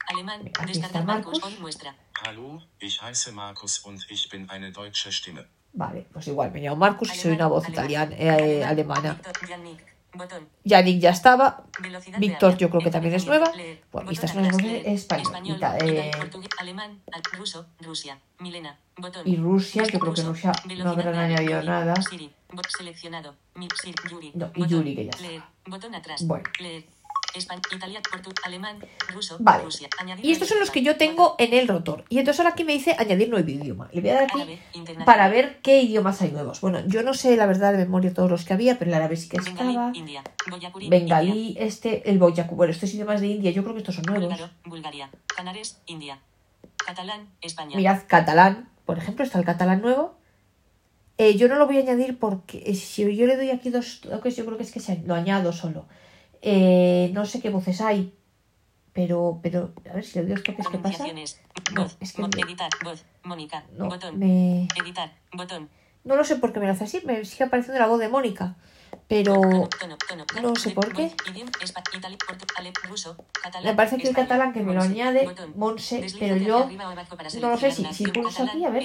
Alemán, 0.09 0.40
Aquí 0.42 0.72
está 0.72 0.87
descargar 0.88 1.05
Marcus, 1.07 1.33
Marcus. 1.40 1.53
hoy 1.55 1.59
muestra. 1.61 1.94
Hallo, 2.25 2.62
ich 2.79 3.01
heiße 3.03 3.33
Markus 3.33 3.81
und 3.85 4.01
ich 4.09 4.29
bin 4.31 4.49
eine 4.51 4.70
deutsche 4.70 5.11
Stimme. 5.11 5.44
Vale, 5.72 6.07
pues 6.12 6.27
igual, 6.29 6.51
me 6.53 6.61
llamo 6.61 6.77
Marcus 6.77 7.12
y 7.12 7.18
soy 7.18 7.33
una 7.33 7.49
voz 7.49 7.64
alemán, 7.66 7.85
italiana, 8.12 8.16
eh, 8.16 8.64
alemana. 8.64 9.20
Botón, 10.16 10.48
Yannick 10.64 11.00
ya 11.00 11.11
estaba. 11.11 11.64
velocidad 11.81 12.18
Víctor, 12.18 12.57
yo 12.57 12.70
creo 12.70 12.81
que 12.83 12.90
también 12.90 13.14
es 13.14 13.26
nueva. 13.26 13.52
leer, 13.55 13.83
Bueno, 13.92 14.11
estas 14.11 14.31
español, 14.31 15.57
italiano, 15.57 16.00
eh, 16.00 16.11
alemán, 16.59 17.00
al- 17.12 17.22
ruso, 17.38 17.66
Rusia, 17.81 18.18
Milena, 18.38 18.79
botón. 18.96 19.22
Y 19.26 19.37
Rusia, 19.37 19.85
yo 19.85 19.98
creo 19.98 20.14
que 20.14 20.22
Rusia 20.22 20.52
no 20.79 20.90
habrán 20.90 21.14
añadido 21.16 21.62
nada. 21.62 21.94
Seleccionado, 22.76 23.35
No, 24.35 24.50
y 24.55 24.66
Yuri, 24.66 24.94
que 24.94 25.05
ya 25.05 25.11
está. 25.11 25.50
Bueno. 26.22 26.44
leer, 26.61 26.85
Vale. 29.38 29.64
Y 30.22 30.33
estos 30.33 30.49
son 30.49 30.59
los 30.59 30.70
que 30.70 30.83
yo 30.83 30.96
tengo 30.96 31.35
en 31.38 31.53
el 31.53 31.68
rotor. 31.68 32.05
Y 32.09 32.18
entonces 32.18 32.40
ahora 32.40 32.53
aquí 32.53 32.64
me 32.64 32.72
dice 32.72 32.96
añadir 32.99 33.29
nuevo 33.29 33.49
idioma. 33.49 33.88
Le 33.92 34.01
voy 34.01 34.11
a 34.11 34.14
dar 34.14 34.25
aquí 34.25 34.59
para 35.05 35.29
ver 35.29 35.61
qué 35.62 35.83
idiomas 35.83 36.20
hay 36.22 36.31
nuevos. 36.31 36.61
Bueno, 36.61 36.81
yo 36.87 37.03
no 37.03 37.14
sé 37.14 37.37
la 37.37 37.46
verdad 37.46 37.72
de 37.72 37.79
memoria 37.79 38.12
todos 38.12 38.31
los 38.31 38.44
que 38.44 38.55
había, 38.55 38.79
pero 38.79 38.90
el 38.90 38.94
árabe 38.94 39.16
sí 39.16 39.29
que 39.29 39.38
estaba. 39.38 39.92
Bengalí, 40.88 41.57
este, 41.59 42.09
el 42.11 42.18
Boyacu. 42.18 42.55
Bueno, 42.57 42.72
estos 42.72 42.92
idiomas 42.94 43.20
de 43.20 43.29
India, 43.29 43.51
yo 43.51 43.62
creo 43.62 43.75
que 43.75 43.81
estos 43.81 43.96
son 43.96 44.05
nuevos. 44.05 44.51
Bulgaria, 44.64 45.11
Canares, 45.27 45.81
India, 45.87 46.20
catalán, 46.85 47.29
España. 47.40 47.77
Mirad, 47.77 48.03
catalán, 48.07 48.68
por 48.85 48.99
ejemplo, 48.99 49.25
está 49.25 49.38
el 49.38 49.44
catalán 49.44 49.83
nuevo. 49.83 50.16
Eh, 51.18 51.37
yo 51.37 51.49
no 51.49 51.57
lo 51.57 51.66
voy 51.66 51.79
a 51.79 51.81
añadir 51.81 52.18
porque 52.18 52.62
eh, 52.66 52.75
si 52.75 53.16
yo 53.16 53.27
le 53.27 53.37
doy 53.37 53.51
aquí 53.51 53.70
dos 53.70 54.01
toques, 54.03 54.37
yo 54.37 54.44
creo 54.44 54.59
que 54.59 54.64
es 54.64 54.72
que 54.72 54.81
se, 54.81 55.03
lo 55.07 55.14
añado 55.14 55.53
solo. 55.53 55.87
Eh, 56.42 57.11
no 57.12 57.25
sé 57.27 57.40
qué 57.40 57.51
voces 57.51 57.81
hay, 57.81 58.14
pero, 58.92 59.40
pero 59.42 59.72
a 59.90 59.94
ver 59.94 60.05
si 60.05 60.18
le 60.18 60.27
doy 60.27 60.35
dos 60.37 60.44
toques, 60.44 60.66
¿qué 60.68 60.79
pasa? 60.79 61.05
No, 61.75 61.83
Voz. 61.83 61.96
es 62.01 62.12
que 62.12 62.22
me- 62.22 62.29
Editar. 62.29 62.70
Voz. 62.85 63.05
Mónica. 63.25 63.64
No, 63.77 63.88
botón. 63.88 64.18
me... 64.18 64.68
Editar. 64.81 65.12
Botón. 65.33 65.68
no 66.05 66.14
lo 66.16 66.25
sé 66.25 66.37
por 66.37 66.53
qué 66.53 66.61
me 66.61 66.66
lo 66.66 66.72
hace 66.72 66.85
así, 66.85 67.03
me 67.05 67.25
sigue 67.25 67.44
apareciendo 67.44 67.81
la 67.81 67.88
voz 67.88 67.99
de 67.99 68.09
Mónica, 68.09 68.55
pero 69.09 69.35
no 70.42 70.55
sé 70.57 70.70
por 70.70 70.92
qué. 70.92 71.12
Me 73.64 73.75
parece 73.75 73.96
que 73.99 74.09
el 74.09 74.14
catalán 74.14 74.53
que 74.53 74.61
me 74.62 74.75
lo 74.75 74.83
añade. 74.83 75.29
Monse, 75.57 76.07
pero 76.18 76.37
yo 76.37 76.68
no 77.40 77.51
lo 77.51 77.57
sé 77.59 77.70
si, 77.72 77.85
si 77.92 78.07
pulso 78.07 78.44
aquí, 78.44 78.64
a 78.64 78.70
ver. 78.70 78.85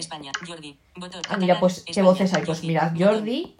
Ah, 1.29 1.37
mira, 1.37 1.59
pues 1.59 1.85
qué 1.85 2.01
voces 2.01 2.33
hay. 2.33 2.43
Pues 2.43 2.63
mirad. 2.63 2.93
Jordi, 2.97 3.55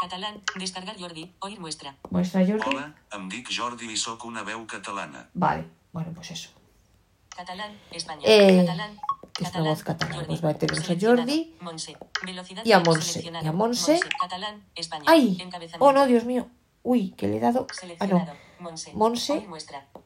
Catalán, 0.00 0.40
descargar 0.56 0.96
Jordi, 0.98 1.34
oír 1.40 1.60
muestra. 1.60 1.94
muestra 2.10 2.40
Jordi. 2.46 2.62
Hola, 2.66 2.94
em 3.12 3.28
dic 3.28 3.48
Jordi 3.52 3.90
i 3.92 3.96
sóc 3.96 4.24
una 4.24 4.42
veu 4.42 4.64
catalana. 4.66 5.28
Vale, 5.34 5.66
bueno, 5.92 6.12
pues 6.14 6.30
eso. 6.30 6.48
Catalán, 7.36 7.76
España, 7.90 8.22
Eh, 8.24 8.64
catalán, 8.64 8.98
que 9.34 9.44
es 9.44 9.54
una 9.54 9.64
voz 9.70 9.82
catalana. 9.82 10.14
Jordi, 10.16 10.26
Pues 10.28 10.44
va 10.44 10.50
a 10.50 10.54
tener 10.54 10.78
a 10.80 10.96
Jordi 11.00 11.56
Monse, 11.60 11.96
velocidad 12.24 12.64
y 12.64 12.72
a 12.72 12.80
Monse. 12.80 13.20
Y 13.22 13.46
a 13.46 13.52
Monse. 13.52 14.00
catalán, 14.20 14.64
España, 14.74 15.04
¡Ay! 15.06 15.38
Oh, 15.78 15.92
no, 15.92 16.06
Dios 16.06 16.24
mío. 16.24 16.48
Uy, 16.82 17.10
que 17.12 17.28
le 17.28 17.36
he 17.36 17.40
dado. 17.40 17.66
Ah, 18.00 18.06
no. 18.06 18.26
Monse, 18.60 18.92
Monse. 18.94 19.46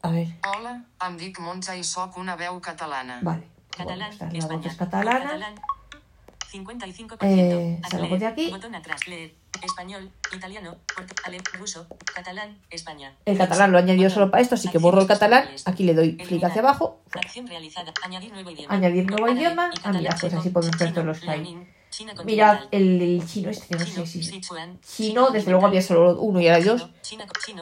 A 0.03 0.11
ver, 0.11 0.29
Hola, 0.57 0.85
em 1.07 1.17
dic 1.17 1.39
Montse 1.39 1.79
i 1.79 1.85
sóc 1.85 2.17
una 2.19 2.35
veu 2.37 2.61
catalana. 2.61 3.21
vale. 3.23 3.49
Catalán, 3.71 4.11
Bueno, 4.19 4.39
España. 4.39 4.57
voz 4.59 4.67
es 4.67 4.77
catalana. 4.77 5.21
Catalán, 5.21 5.55
55%. 6.55 7.19
Eh, 7.23 7.81
salgo 7.91 8.17
de 8.17 8.27
aquí. 8.27 8.51
Botón 8.51 8.75
atrás, 8.75 9.07
leer. 9.09 9.35
Español, 9.63 10.11
italiano, 10.33 10.77
portu- 10.95 11.21
ale- 11.25 11.39
ruso, 11.55 11.87
catalán, 12.15 12.59
España. 12.71 13.15
El 13.25 13.39
catalán 13.39 13.73
lo 13.73 13.79
he 13.79 13.83
añadido 13.83 14.11
solo 14.11 14.31
para 14.31 14.43
esto, 14.43 14.55
así 14.57 14.69
que 14.69 14.79
borro 14.79 15.01
el 15.01 15.07
catalán. 15.07 15.49
Aquí 15.65 15.85
le 15.85 15.95
doy 15.95 16.17
clic 16.17 16.45
hacia 16.45 16.61
abajo. 16.61 17.01
Acción 17.13 17.47
realizada. 17.47 17.93
Añadir 18.03 18.33
nuevo 18.33 18.51
idioma. 18.51 18.75
Añadir 18.75 19.11
nuevo 19.11 19.29
idioma. 19.29 19.71
Ah, 19.83 19.93
mira, 19.93 20.17
pues 20.21 20.35
así 20.35 20.51
podemos 20.51 20.79
ver 20.79 20.93
todos 20.93 21.07
los 21.07 21.21
China 21.91 22.13
Mirad 22.25 22.59
el, 22.73 23.01
el 23.01 23.25
chino 23.25 23.51
este, 23.51 23.69
que 23.69 23.77
no 23.77 23.87
sé 23.87 24.05
si. 24.07 24.23
Sichuan, 24.25 24.81
Chino, 24.81 25.31
desde 25.31 25.53
luego 25.53 25.67
había 25.67 25.81
solo 25.81 26.21
uno 26.21 26.41
y 26.41 26.49
ahora 26.49 26.57
hay 26.57 26.65
dos. 26.65 26.89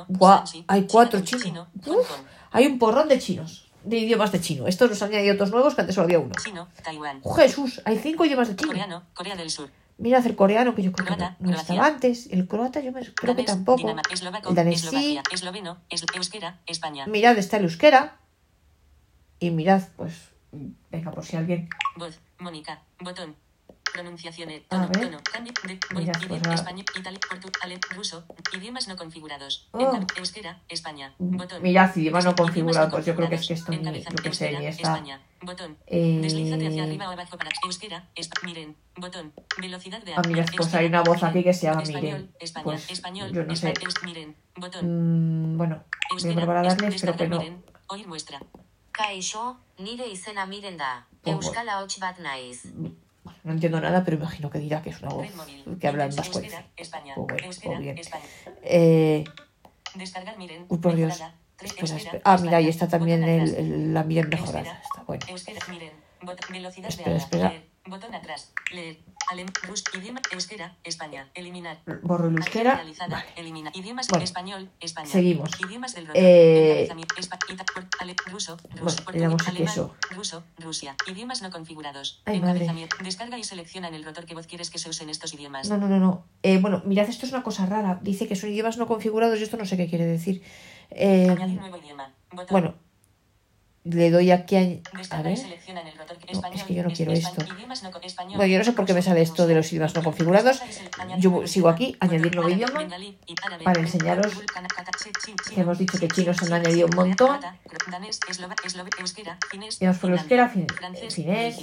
Guau, 0.09 0.43
hay 0.69 0.87
cuatro 0.87 1.21
chinos. 1.21 1.43
chino, 1.45 1.69
Uf, 1.87 2.11
hay 2.51 2.67
un 2.67 2.79
porrón 2.79 3.09
de 3.09 3.19
chinos, 3.19 3.71
de 3.85 3.99
idiomas 3.99 4.33
de 4.33 4.41
chino. 4.41 4.67
Estos 4.67 4.91
los 4.91 5.03
han 5.03 5.11
añadido 5.11 5.35
otros 5.35 5.51
nuevos 5.51 5.75
que 5.75 5.81
antes 5.83 5.95
solo 5.95 6.05
había 6.07 6.19
uno. 6.19 6.35
chino, 6.43 6.69
Taiwán, 6.83 7.23
Jesús, 7.37 7.81
hay 7.85 7.99
cinco 7.99 8.25
idiomas 8.25 8.49
de 8.49 8.57
chino. 8.57 8.69
coreano, 8.69 9.03
Corea 9.15 9.37
del 9.37 9.51
Sur, 9.51 9.71
Mirad 9.99 10.27
el 10.27 10.35
coreano, 10.35 10.75
que 10.75 10.83
yo 10.83 10.91
creo 10.91 11.07
que 11.17 11.25
no, 11.39 11.51
estaba 11.55 11.87
antes. 11.87 12.27
El 12.33 12.49
croata 12.49 12.81
yo 12.81 12.91
me, 12.93 13.03
creo 13.13 13.37
que 13.37 13.45
tampoco. 13.45 13.95
Eslovaco, 14.11 14.49
El 14.49 14.55
danés 14.55 14.81
sí. 14.81 15.21
Esloveno, 15.31 15.79
es- 15.91 16.05
euskera, 16.15 16.61
España, 16.67 17.07
Mirad, 17.07 17.39
está 17.39 17.59
el 17.59 17.65
euskera. 17.65 18.17
Y 19.39 19.51
mirad, 19.51 19.83
pues, 19.97 20.31
venga, 20.91 21.11
por 21.11 21.25
si 21.25 21.37
alguien... 21.37 21.69
voz, 21.97 22.19
Mónica, 22.39 22.83
botón, 23.01 23.37
pronunciaciones, 23.93 24.63
A 24.69 24.69
tono, 24.69 24.89
ver. 24.89 25.05
tono, 25.11 25.19
idioma, 26.01 26.41
pues, 26.43 26.61
español, 26.61 26.85
italiano, 26.97 27.81
ruso, 27.95 28.25
idiomas 28.57 28.89
no 28.89 28.97
configurados, 28.97 29.69
Oh. 29.73 29.99
Euskera, 30.17 30.61
España, 30.69 31.15
botón, 31.19 31.63
Mirad, 31.63 31.95
idiomas 31.97 32.25
no 32.25 32.35
configurados. 32.35 32.91
Pues 32.91 33.07
yo 33.07 33.15
creo 33.15 33.29
que 33.29 33.37
es 33.37 33.47
que 33.47 33.55
esto, 33.55 33.71
ni, 33.73 33.79
yo 34.03 34.15
que 34.23 34.33
sé, 34.35 34.51
ni 34.59 34.67
está... 34.67 34.83
España, 34.95 35.21
botón, 35.43 35.77
Eh, 35.87 36.19
Deslízate 36.23 36.67
hacia 36.69 36.85
arriba 36.85 37.09
o 37.09 37.13
abajo 37.13 37.37
para 37.37 37.51
euskera, 37.65 38.09
espa- 38.17 38.43
miren, 38.45 38.77
botón, 38.97 39.33
velocidad 39.61 40.03
de 40.03 40.15
Ah, 40.15 40.23
mira, 40.27 40.45
pues 40.45 40.59
euskera, 40.59 40.79
hay 40.81 40.87
una 40.87 41.03
voz 41.03 41.23
aquí 41.23 41.43
que 41.45 41.53
se 41.55 41.67
llama 41.67 41.83
español, 41.83 42.03
miren. 42.03 42.37
España, 42.41 42.65
Pues, 42.65 42.91
español, 42.91 43.33
yo 43.33 43.45
no 43.45 43.55
sé. 43.57 43.75
miren, 44.05 44.37
botón, 44.57 44.85
Mm, 45.55 45.59
bueno, 45.59 45.77
voy 45.77 45.85
a 46.11 46.15
euskera, 46.15 46.35
probar 46.47 46.57
a 46.57 46.69
es- 46.69 46.77
darles, 46.77 47.01
pero 47.01 47.17
que 47.17 47.29
no. 47.29 47.41
oír 47.89 48.07
muestra, 48.09 48.41
Kaixo, 48.93 49.57
nire 49.79 50.07
izena 50.07 50.45
miren 50.47 50.77
da. 50.77 51.07
Euskal 51.25 51.69
ahots 51.69 51.99
bat 51.99 52.19
naiz. 52.19 52.67
No 53.45 53.53
entiendo 53.53 53.81
nada, 53.81 54.05
pero 54.05 54.17
imagino 54.17 54.51
que 54.51 54.59
dirá 54.59 54.83
que 54.83 54.91
es 54.91 55.01
una 55.01 55.11
voz 55.11 55.27
que 55.81 55.89
habla 55.89 56.05
en 56.05 56.11
vasco. 56.17 56.39
O 57.17 57.27
o 57.71 57.79
bien. 57.79 57.97
Eh, 58.63 59.25
descargar, 59.95 60.39
miren, 60.39 60.67
uy, 60.69 60.79
por 60.79 60.95
Dios. 60.95 61.13
espera. 62.05 62.23
Ah, 62.25 62.39
mira, 62.39 62.57
ahí 62.59 62.69
está 62.69 62.89
también 62.89 63.25
el, 63.25 63.55
el- 63.55 63.95
la 63.95 64.05
miren 64.05 64.29
mejorada. 64.29 64.81
Está 64.83 65.03
bueno. 65.05 65.25
Espera, 66.89 67.17
espera. 67.17 67.49
Botón 67.87 68.15
atrás, 68.15 68.53
leer, 68.73 68.99
alem, 69.31 69.49
rus, 69.65 69.83
idioma, 69.99 70.21
euskera, 70.31 70.77
España, 70.85 71.29
eliminar, 71.35 71.79
Borro 72.03 72.29
el 72.29 72.37
euskera. 72.37 72.77
realizada. 72.77 73.17
Vale. 73.17 73.27
Elimina. 73.37 73.71
Idiomas 73.75 74.09
Bueno. 74.09 74.25
español, 74.25 74.71
España. 74.81 75.09
Seguimos. 75.09 75.51
Idiomas 75.61 75.95
del 75.95 76.07
rotor. 76.07 76.23
Eh, 76.23 76.89
ruso, 78.31 78.57
ruso, 78.77 79.03
Bueno, 79.05 79.37
le 79.53 79.65
eso. 79.65 79.95
ruso, 80.11 80.45
Rusia. 80.59 80.97
Idiomas 81.07 81.43
no 81.43 81.51
configurados. 81.51 82.23
Ay, 82.25 82.41
madre. 82.41 82.69
Descarga 83.03 83.39
y 83.39 83.45
selecciona 83.45 83.89
en 83.89 83.95
el 83.95 84.05
rotor 84.05 84.27
qué 84.27 84.35
voz 84.35 84.47
quieres 84.47 84.71
que 84.71 84.79
se 84.79 84.89
use 84.89 85.03
en 85.03 85.11
estos 85.11 85.35
idiomas. 85.35 85.69
No, 85.69 85.77
no, 85.77 85.89
no, 85.89 85.99
no. 85.99 86.25
Eh, 86.43 86.59
bueno, 86.59 86.83
mirad, 86.85 87.09
esto 87.09 87.27
es 87.27 87.33
una 87.33 87.43
cosa 87.43 87.67
rara. 87.67 87.99
Dice 88.03 88.29
que 88.29 88.37
son 88.37 88.51
idiomas 88.51 88.77
no 88.79 88.87
configurados 88.87 89.39
y 89.41 89.43
esto 89.43 89.57
no 89.57 89.67
sé 89.67 89.77
qué 89.77 89.89
quiere 89.89 90.07
decir. 90.07 90.43
Eh, 90.91 91.29
Añadir 91.29 91.59
nuevo 91.59 91.77
idioma. 91.79 92.13
Botón. 92.31 92.47
bueno, 92.51 92.75
le 93.85 94.11
doy 94.11 94.31
aquí 94.31 94.57
a... 94.57 94.61
A 95.19 95.23
ver. 95.23 95.39
No, 96.33 96.41
es 96.55 96.63
que 96.65 96.75
yo 96.75 96.83
no 96.83 96.93
quiero 96.93 97.13
esto. 97.13 97.43
Bueno, 98.37 98.47
yo 98.53 98.59
no 98.59 98.65
sé 98.65 98.73
por 98.73 98.87
qué 98.87 98.95
me 98.95 99.03
sale 99.03 99.23
esto 99.23 99.47
de 99.47 99.55
los 99.55 99.71
idiomas 99.73 99.95
no 99.95 100.03
configurados. 100.03 100.63
Yo 101.19 101.47
sigo 101.47 101.69
aquí, 101.69 101.97
añadir 102.01 102.35
nuevo 102.35 102.49
idioma, 102.49 102.89
para 103.65 103.81
enseñaros 103.81 104.33
hemos 105.61 105.79
dicho 105.79 105.99
que 105.99 106.09
chi- 106.09 106.23
chinos 106.23 106.37
chi- 106.39 106.47
han 106.47 106.53
añadido 106.55 106.87
un 106.89 106.97
montón. 106.97 107.41
vamos 109.87 109.99
por 109.99 110.11
euskera, 110.11 110.49
fin- 110.49 110.67
finés, 111.11 111.57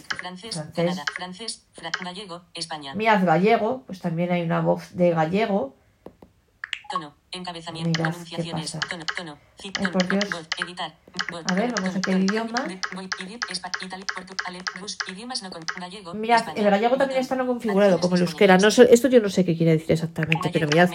francés. 0.51 0.95
Mirad, 2.95 3.25
gallego, 3.25 3.83
pues 3.85 3.99
también 3.99 4.31
hay 4.31 4.41
una 4.43 4.61
voz 4.61 4.93
de 4.95 5.11
gallego. 5.11 5.75
Tono, 6.91 7.15
encabezamiento, 7.31 7.89
Mirad, 7.99 8.09
pronunciaciones, 8.11 8.71
¿qué 8.71 8.77
pasa? 8.79 8.89
tono, 8.89 9.05
tono, 9.15 9.37
ci- 9.57 9.65
Ay, 9.65 9.71
tono, 9.71 9.91
por 9.91 10.07
Dios. 10.09 10.29
voz, 10.31 10.47
editar, 10.57 10.95
voz, 11.29 11.43
A 11.49 11.53
ver, 11.53 11.73
vamos 11.73 11.95
a 11.95 12.01
tono, 12.01 12.17
qué 12.17 12.23
idioma. 12.23 12.65
Mirad, 16.13 16.57
el 16.57 16.69
gallego 16.69 16.97
también 16.97 17.19
está 17.21 17.35
no 17.35 17.45
configurado 17.47 17.99
como 17.99 18.15
el 18.15 18.21
euskera. 18.21 18.57
No 18.57 18.71
sé, 18.71 18.87
esto 18.91 19.07
yo 19.09 19.19
no 19.21 19.29
sé 19.29 19.45
qué 19.45 19.55
quiere 19.55 19.73
decir 19.73 19.91
exactamente, 19.91 20.49
pero 20.51 20.67
mirad, 20.67 20.89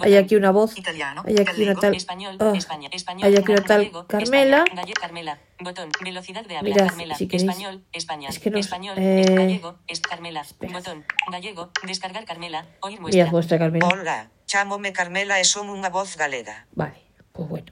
hay 0.00 0.16
aquí 0.16 0.36
una 0.36 0.50
voz, 0.50 0.76
Italiano. 0.78 1.22
hay 1.26 1.36
aquí 1.38 1.62
una 1.62 1.74
tal, 1.74 1.94
Español, 1.94 2.36
ah, 2.40 2.52
España, 2.54 2.88
español, 2.92 3.26
hay 3.28 3.36
aquí 3.36 3.52
una 3.52 3.62
tal 3.62 3.78
gallego, 3.80 4.06
Carmela. 4.06 4.58
España, 4.58 4.82
galle- 4.82 4.94
Carmela, 4.94 5.38
botón, 5.60 5.88
velocidad 6.04 6.44
de 6.46 6.56
habla, 6.56 6.70
Mirad, 6.74 6.88
Carmela, 6.88 7.14
si 7.14 7.26
queréis- 7.28 7.48
español, 7.48 7.84
España, 7.92 8.28
es 8.28 8.38
que 8.38 8.50
no- 8.50 8.58
español, 8.58 8.94
eh, 8.98 9.24
gallego, 9.34 9.76
es 9.86 10.00
Carmela, 10.00 10.40
espera. 10.42 10.72
botón, 10.72 11.04
gallego, 11.32 11.70
descargar 11.86 12.24
Carmela, 12.24 12.66
oír 12.80 13.00
muestra, 13.00 13.22
Mirad, 13.22 13.32
muestra 13.32 13.58
Carmela. 13.58 13.86
Hola, 13.88 14.30
chámome 14.48 14.96
Carmela 14.96 15.38
e 15.38 15.44
son 15.44 15.68
unha 15.68 15.92
voz 15.92 16.16
galega. 16.16 16.66
Vale, 16.74 16.98
pues 17.30 17.46
bueno. 17.46 17.70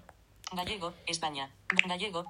gallego, 0.53 0.95
España, 1.11 1.51
gallego, 1.89 2.23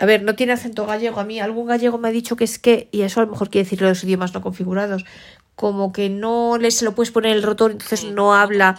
A 0.00 0.06
ver, 0.06 0.22
no 0.22 0.34
tiene 0.34 0.54
acento 0.54 0.86
gallego. 0.86 1.20
A 1.20 1.24
mí 1.24 1.38
algún 1.38 1.66
gallego 1.66 1.98
me 1.98 2.08
ha 2.08 2.12
dicho 2.12 2.34
que 2.34 2.44
es 2.44 2.58
que, 2.58 2.88
y 2.92 3.02
eso 3.02 3.20
a 3.20 3.24
lo 3.24 3.30
mejor 3.30 3.50
quiere 3.50 3.64
decir 3.64 3.82
los 3.82 4.02
idiomas 4.02 4.32
no 4.32 4.40
configurados, 4.40 5.04
como 5.54 5.92
que 5.92 6.08
no 6.08 6.56
le 6.58 6.70
se 6.70 6.84
lo 6.84 6.94
puedes 6.94 7.10
poner 7.12 7.36
el 7.36 7.42
rotor, 7.42 7.70
entonces 7.70 8.04
no 8.04 8.34
habla 8.34 8.78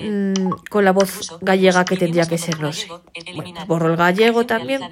mm, 0.00 0.50
con 0.70 0.84
la 0.84 0.92
voz 0.92 1.36
gallega 1.40 1.84
que 1.84 1.96
tendría 1.96 2.26
que 2.26 2.38
ser, 2.38 2.60
no 2.60 2.72
sé. 2.72 2.88
Bueno, 3.34 3.66
borro 3.66 3.90
el 3.90 3.96
gallego 3.96 4.46
también 4.46 4.82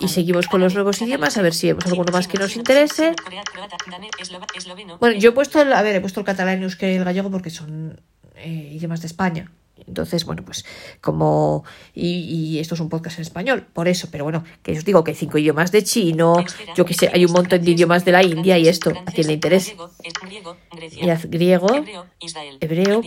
y 0.00 0.08
seguimos 0.08 0.48
con 0.48 0.60
los 0.60 0.74
nuevos 0.74 1.00
idiomas, 1.00 1.36
a 1.36 1.42
ver 1.42 1.54
si 1.54 1.68
vemos 1.68 1.86
alguno 1.86 2.12
más 2.12 2.28
que 2.28 2.38
nos 2.38 2.56
interese. 2.56 3.14
Bueno, 4.98 5.18
yo 5.18 5.30
he 5.30 5.32
puesto, 5.32 5.62
el, 5.62 5.72
a 5.72 5.82
ver, 5.82 5.96
he 5.96 6.00
puesto 6.00 6.20
el 6.20 6.26
catalán, 6.26 6.60
y 6.62 6.84
el 6.84 7.04
gallego 7.04 7.30
porque 7.30 7.50
son 7.50 8.00
eh, 8.34 8.70
idiomas 8.72 9.00
de 9.00 9.06
España. 9.06 9.50
Entonces, 9.86 10.24
bueno, 10.24 10.44
pues 10.44 10.64
como... 11.00 11.64
Y, 11.94 12.56
y, 12.56 12.58
esto 12.58 12.74
es 12.74 12.80
un 12.80 12.88
podcast 12.88 13.18
en 13.18 13.22
español, 13.22 13.66
por 13.72 13.88
eso, 13.88 14.08
pero 14.10 14.24
bueno, 14.24 14.44
que 14.62 14.72
os 14.72 14.84
digo 14.84 15.04
que 15.04 15.12
hay 15.12 15.16
cinco 15.16 15.38
idiomas 15.38 15.72
de 15.72 15.84
chino, 15.84 16.44
yo 16.74 16.84
que 16.84 16.94
sé, 16.94 17.10
hay 17.12 17.24
un 17.24 17.32
montón 17.32 17.62
de 17.62 17.70
idiomas 17.70 18.04
de 18.04 18.12
la 18.12 18.22
India 18.22 18.58
y 18.58 18.68
esto, 18.68 18.90
a 18.90 19.12
quien 19.12 19.26
le 19.26 19.34
interese. 19.34 19.76
Mirad, 21.00 21.20
griego, 21.28 21.68
hebreo, 22.60 23.02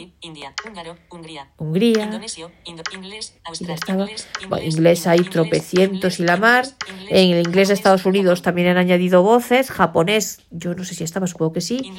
Hungría, 1.58 2.22
y 3.60 3.66
ya 3.66 3.74
estaba. 3.74 4.08
Bueno, 4.48 4.66
inglés 4.66 5.08
hay 5.08 5.20
tropecientos 5.20 6.20
y 6.20 6.24
la 6.24 6.38
mar. 6.38 6.66
En 7.10 7.32
el 7.32 7.48
inglés 7.48 7.70
de 7.70 7.74
Estados 7.74 8.06
Unidos 8.06 8.42
también 8.42 8.70
han 8.70 8.78
añadido 8.78 9.24
voces. 9.24 9.72
Japonés, 9.72 10.42
yo 10.52 10.74
no 10.76 10.84
sé 10.84 10.96
si 10.96 11.04
estaba, 11.04 11.28
supongo 11.28 11.54
que 11.54 11.62
sí. 11.62 11.92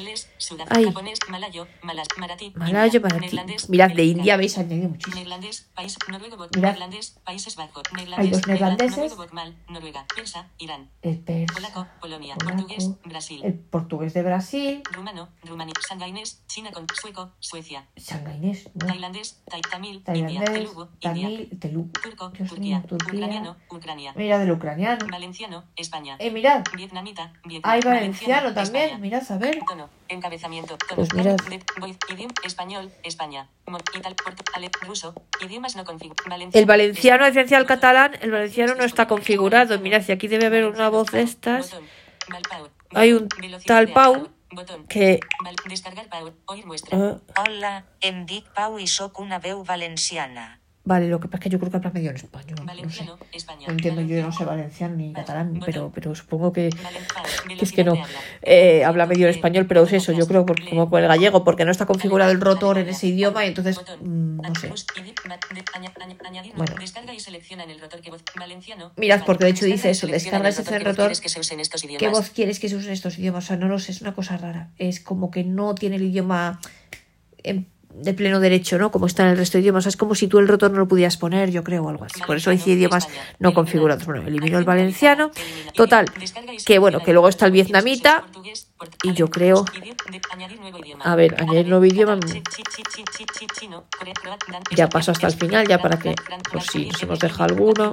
Ay. 0.69 0.93
Malayo, 1.29 3.01
maratí. 3.01 3.39
Mirad, 3.69 3.91
de 3.91 4.03
India 4.03 4.37
veis 4.37 4.57
añadido 4.61 4.89
muchísimo. 4.89 5.15
Neerlandés, 5.15 5.69
país, 5.75 5.97
noruego, 6.09 6.37
bot, 6.37 6.55
Mirad. 6.55 6.69
neerlandés, 6.71 7.11
Países 7.23 7.55
Bajos, 7.55 7.83
Hay 8.17 8.29
dos 8.29 8.47
neerlandeses. 8.47 8.91
noruego, 8.97 9.15
botmal, 9.17 9.55
Noruega, 9.69 10.05
persa, 10.15 10.47
Irán, 10.57 10.89
El 11.01 11.19
persa, 11.19 11.53
polaco, 11.53 11.87
Polonia, 11.99 12.35
polaco, 12.35 12.57
portugués, 12.57 12.89
Brasil, 13.05 13.41
el 13.43 13.53
portugués 13.59 14.13
de 14.13 14.23
Brasil, 14.23 14.83
rumano, 14.91 15.29
Rumanía, 15.43 15.73
sangainés, 15.87 16.43
China 16.47 16.71
con 16.71 16.85
sueco, 16.99 17.31
Suecia, 17.39 17.87
shangainés, 17.95 18.69
¿no? 18.75 18.87
tailandés, 18.87 19.41
tai, 19.49 19.61
tamil, 19.61 19.97
India, 19.97 20.41
tailandés, 20.43 20.69
India, 20.69 20.89
tamil, 21.01 21.59
telugu. 21.59 21.91
turco, 21.91 22.29
Dios 22.29 22.49
Turquía, 22.49 22.79
mío, 22.79 22.87
Turquía. 22.87 23.13
ucraniano, 23.13 23.55
Ucrania, 23.69 24.13
Mirad 24.15 24.41
el 24.41 24.51
ucraniano. 24.51 25.05
valenciano, 25.11 25.63
España, 25.75 26.15
Eh, 26.19 26.31
mirad, 26.31 26.63
vietnamita, 26.75 27.33
Vietnam, 27.45 27.71
hay 27.71 27.81
valenciano 27.81 28.53
también. 28.53 28.85
España. 28.85 28.97
Mirad, 29.01 29.31
a 29.31 29.37
ver. 29.37 29.59
Tono, 29.67 29.89
encabezamiento, 30.07 30.77
tono, 30.77 30.95
Pues 30.95 31.13
mirad. 31.13 31.37
voice, 31.79 31.97
español, 32.43 32.91
España, 33.03 33.47
ital, 33.95 34.15
ale, 34.53 34.69
ruso, 34.81 35.13
idiomas 35.41 35.75
no 35.75 35.83
configurados, 35.85 36.55
El 36.55 36.65
valenciano, 36.65 37.23
a 37.23 37.27
diferencia 37.27 37.57
del 37.57 37.67
catalán, 37.67 38.17
el 38.21 38.31
valenciano 38.31 38.75
no 38.75 38.83
está 38.83 39.07
configurado. 39.07 39.79
Mirad, 39.79 40.03
si 40.03 40.11
aquí 40.11 40.27
debe 40.27 40.45
haber 40.47 40.65
una 40.65 40.89
voz 40.89 41.11
de 41.11 41.21
estas. 41.21 41.75
Hay 42.93 43.13
un 43.13 43.27
tal 43.65 43.89
Pau 43.89 44.29
que... 44.89 45.19
Descargar 45.69 46.07
Pau, 46.09 46.33
oír 46.45 46.65
muestra. 46.65 46.97
ah, 46.97 47.41
Hola, 47.41 47.85
em 48.01 48.25
dic 48.25 48.47
Pau 48.53 48.79
i 48.79 48.87
sóc 48.87 49.19
una 49.19 49.39
veu 49.39 49.63
valenciana. 49.63 50.60
Vale, 50.83 51.07
lo 51.07 51.19
que 51.19 51.27
pasa 51.27 51.37
es 51.37 51.43
que 51.43 51.49
yo 51.49 51.59
creo 51.59 51.71
que 51.71 51.77
habla 51.77 51.91
medio 51.91 52.09
en 52.09 52.15
español. 52.15 52.55
No 52.83 52.89
sé. 52.89 53.03
No 53.67 53.71
entiendo, 53.73 54.01
yo 54.01 54.21
no 54.23 54.31
sé 54.31 54.43
valenciano 54.45 54.95
ni 54.95 55.13
catalán, 55.13 55.59
pero, 55.65 55.91
pero 55.93 56.15
supongo 56.15 56.51
que, 56.51 56.69
es 57.59 57.71
que 57.71 57.83
no. 57.83 57.93
Eh, 58.41 58.83
habla 58.83 59.05
medio 59.05 59.25
en 59.27 59.31
español, 59.31 59.67
pero 59.67 59.83
es 59.83 59.93
eso, 59.93 60.11
yo 60.11 60.27
creo, 60.27 60.45
porque 60.45 60.67
como 60.69 60.89
con 60.89 61.01
el 61.01 61.07
gallego, 61.07 61.43
porque 61.43 61.65
no 61.65 61.71
está 61.71 61.85
configurado 61.85 62.31
el 62.31 62.41
rotor 62.41 62.77
en 62.77 62.89
ese 62.89 63.07
idioma 63.07 63.45
y 63.45 63.49
entonces, 63.49 63.79
mm, 64.01 64.37
no 64.41 64.55
sé. 64.55 64.67
Bueno. 66.55 66.75
Y 67.13 67.19
selecciona 67.19 67.63
en 67.63 67.69
el. 67.69 67.79
Mirad, 68.97 69.23
porque 69.25 69.43
de 69.45 69.49
hecho 69.51 69.65
dice 69.65 69.89
y 69.89 69.91
eso, 69.91 70.07
selecciona 70.07 70.39
descarga 70.39 70.47
en 70.49 70.53
ese 70.53 70.63
que 70.63 70.69
voz 70.71 70.97
rotor. 70.97 71.11
use 71.39 71.53
en 71.53 71.59
¿Qué 71.99 72.07
voz 72.09 72.29
quieres 72.31 72.59
que 72.59 72.69
se 72.69 72.75
usen 72.75 72.91
estos 72.93 73.17
idiomas? 73.19 73.43
O 73.45 73.47
sea, 73.47 73.57
no 73.57 73.67
lo 73.67 73.79
sé, 73.79 73.91
es 73.91 74.01
una 74.01 74.13
cosa 74.13 74.37
rara. 74.37 74.69
Es 74.77 74.99
como 74.99 75.29
que 75.31 75.43
no 75.43 75.75
tiene 75.75 75.97
el 75.97 76.03
idioma 76.03 76.59
en- 77.43 77.67
de 77.95 78.13
pleno 78.13 78.39
derecho, 78.39 78.77
¿no? 78.77 78.91
Como 78.91 79.05
está 79.05 79.23
en 79.23 79.29
el 79.29 79.37
resto 79.37 79.57
de 79.57 79.63
idiomas. 79.63 79.81
O 79.81 79.83
sea, 79.83 79.89
es 79.89 79.97
como 79.97 80.15
si 80.15 80.27
tú 80.27 80.39
el 80.39 80.47
rotor 80.47 80.71
no 80.71 80.79
lo 80.79 80.87
pudieras 80.87 81.17
poner, 81.17 81.51
yo 81.51 81.63
creo, 81.63 81.83
o 81.83 81.89
algo 81.89 82.05
así. 82.05 82.21
Por 82.25 82.37
eso 82.37 82.51
dice 82.51 82.71
idiomas 82.71 83.07
no 83.39 83.53
configurados. 83.53 84.05
Bueno, 84.05 84.27
elimino 84.27 84.57
el 84.57 84.65
valenciano. 84.65 85.31
Total, 85.75 86.05
que 86.65 86.79
bueno, 86.79 86.99
que 86.99 87.13
luego 87.13 87.29
está 87.29 87.45
el 87.45 87.51
vietnamita. 87.51 88.25
Y 89.03 89.13
yo 89.13 89.29
creo... 89.29 89.65
A 91.03 91.15
ver, 91.15 91.35
añadir 91.39 91.67
nuevo 91.67 91.85
idioma. 91.85 92.19
Ya 94.75 94.89
paso 94.89 95.11
hasta 95.11 95.27
el 95.27 95.33
final, 95.33 95.67
ya 95.67 95.79
para 95.79 95.97
que, 95.99 96.15
por 96.51 96.61
si 96.61 96.91
se 96.91 97.05
nos 97.05 97.19
deja 97.19 97.43
alguno. 97.45 97.91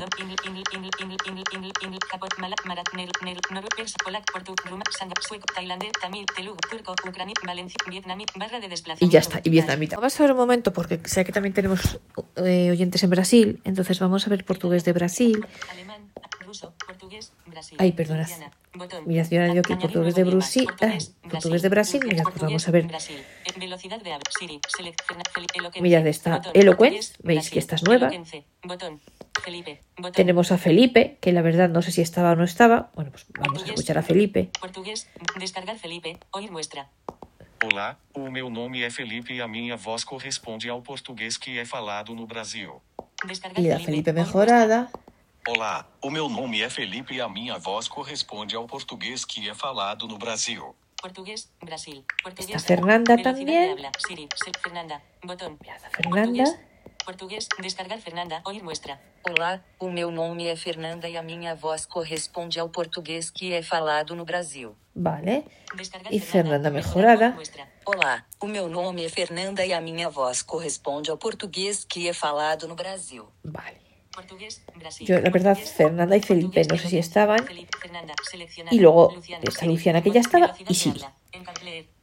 Y 9.00 9.08
ya 9.08 9.20
está, 9.20 9.40
y 9.42 9.50
vietnamita. 9.50 9.96
Vamos 9.96 10.18
a 10.18 10.22
ver 10.22 10.32
un 10.32 10.38
momento, 10.38 10.72
porque 10.72 11.00
sé 11.04 11.24
que 11.24 11.32
también 11.32 11.54
tenemos 11.54 11.98
eh, 12.36 12.70
oyentes 12.70 13.02
en 13.02 13.10
Brasil, 13.10 13.60
entonces 13.64 13.98
vamos 13.98 14.26
a 14.26 14.30
ver 14.30 14.44
portugués 14.44 14.84
de 14.84 14.92
Brasil. 14.92 15.46
Ruso, 16.48 16.72
portugués, 16.86 17.30
Brasil. 17.44 17.76
Ay, 17.78 17.92
perdonad. 17.92 18.26
Botón. 18.72 19.06
Mirad, 19.06 19.28
yo 19.28 19.42
Añadir 19.42 19.78
portugués 19.78 20.14
de 20.14 20.24
Brasil, 20.24 20.64
portugués, 20.64 21.14
ay, 21.22 21.28
portugués 21.28 21.60
de 21.60 21.68
Brasil, 21.68 22.00
mirad, 22.06 22.24
pues 22.24 22.40
vamos 22.40 22.66
a 22.66 22.70
ver. 22.70 22.84
Mirad, 25.82 26.04
botón, 26.04 26.52
Eloquence, 26.54 27.12
veis 27.22 27.36
Brasil, 27.36 27.52
que 27.52 27.58
esta 27.58 27.74
es 27.74 27.84
nueva. 27.84 28.06
Eloquence, 28.06 28.46
botón, 28.62 28.98
Felipe, 29.44 29.82
botón, 29.98 30.12
Tenemos 30.12 30.50
a 30.50 30.56
Felipe, 30.56 31.18
que 31.20 31.32
la 31.32 31.42
verdad 31.42 31.68
no 31.68 31.82
sé 31.82 31.92
si 31.92 32.00
estaba 32.00 32.32
o 32.32 32.36
no 32.36 32.44
estaba. 32.44 32.92
Bueno, 32.94 33.10
pues 33.10 33.26
vamos 33.38 33.62
a 33.62 33.66
escuchar 33.66 33.98
a 33.98 34.02
Felipe. 34.02 34.48
Portugués, 34.58 35.06
descargar 35.38 35.76
Felipe, 35.76 36.18
oír 36.30 36.50
muestra. 36.50 36.88
Olá, 37.62 37.98
o 38.14 38.30
meu 38.30 38.48
nome 38.48 38.82
é 38.82 38.88
Felipe 38.88 39.34
e 39.34 39.42
a 39.42 39.48
minha 39.48 39.76
voz 39.76 40.02
corresponde 40.02 40.70
ao 40.70 40.80
português 40.80 41.36
que 41.36 41.58
é 41.58 41.66
falado 41.66 42.14
no 42.14 42.26
Brasil. 42.26 42.80
Descargar 43.26 43.62
Y 43.62 43.68
la 43.68 43.78
Felipe 43.80 44.12
oír 44.12 44.16
muestra. 44.16 44.24
mejorada. 44.24 44.90
Olá, 45.48 45.86
o 46.02 46.10
meu 46.10 46.28
nome 46.28 46.60
é 46.60 46.68
Felipe 46.68 47.14
e 47.14 47.20
a 47.22 47.28
minha 47.28 47.58
voz 47.58 47.88
corresponde 47.88 48.54
ao 48.54 48.66
português 48.66 49.24
que 49.24 49.48
é 49.48 49.54
falado 49.54 50.06
no 50.06 50.18
Brasil. 50.18 50.74
Portugués, 51.00 51.50
Brasil. 51.64 52.04
Portugués, 52.22 52.56
Está 52.56 52.66
Fernanda 52.74 53.16
también. 53.16 53.76
Siri, 54.06 54.28
se- 54.34 54.52
Fernanda, 54.62 55.00
botón. 55.24 55.56
Fernanda. 55.96 56.44
Portugués, 56.44 56.58
portugués, 57.06 57.48
descargar 57.62 57.98
Fernanda, 57.98 58.42
oír 58.44 58.62
muestra. 58.62 59.00
Olá, 59.26 59.62
o 59.78 59.88
meu 59.90 60.10
nome 60.10 60.46
é 60.48 60.56
Fernanda 60.56 61.08
e 61.08 61.16
a 61.16 61.22
minha 61.22 61.54
voz 61.54 61.86
corresponde 61.86 62.58
ao 62.60 62.68
português 62.68 63.30
que 63.30 63.52
é 63.54 63.62
falado 63.62 64.14
no 64.14 64.24
Brasil. 64.26 64.76
Vale. 64.94 65.44
Descargar 65.74 66.12
Y 66.12 66.20
Fernanda 66.20 66.68
mejorada. 66.70 67.30
muestra. 67.30 67.66
Olá, 67.86 68.26
o 68.40 68.46
meu 68.46 68.68
nome 68.68 69.04
é 69.06 69.08
Fernanda 69.08 69.64
e 69.64 69.72
a 69.72 69.80
minha 69.80 70.10
voz 70.10 70.42
corresponde 70.42 71.10
ao 71.10 71.16
português 71.16 71.84
que 71.84 72.06
é 72.06 72.12
falado 72.12 72.68
no 72.68 72.74
Brasil. 72.74 73.24
Vale. 73.44 73.87
Yo, 75.00 75.20
la 75.20 75.30
verdad, 75.30 75.56
Fernanda 75.56 76.16
y 76.16 76.20
Felipe 76.20 76.64
no 76.64 76.76
sé 76.76 76.88
si 76.88 76.98
estaban. 76.98 77.44
Y 78.70 78.80
luego 78.80 79.14
está 79.42 79.66
Luciana, 79.66 80.02
que 80.02 80.10
ya 80.10 80.20
estaba, 80.20 80.54
y 80.68 80.74
Siri. 80.74 81.00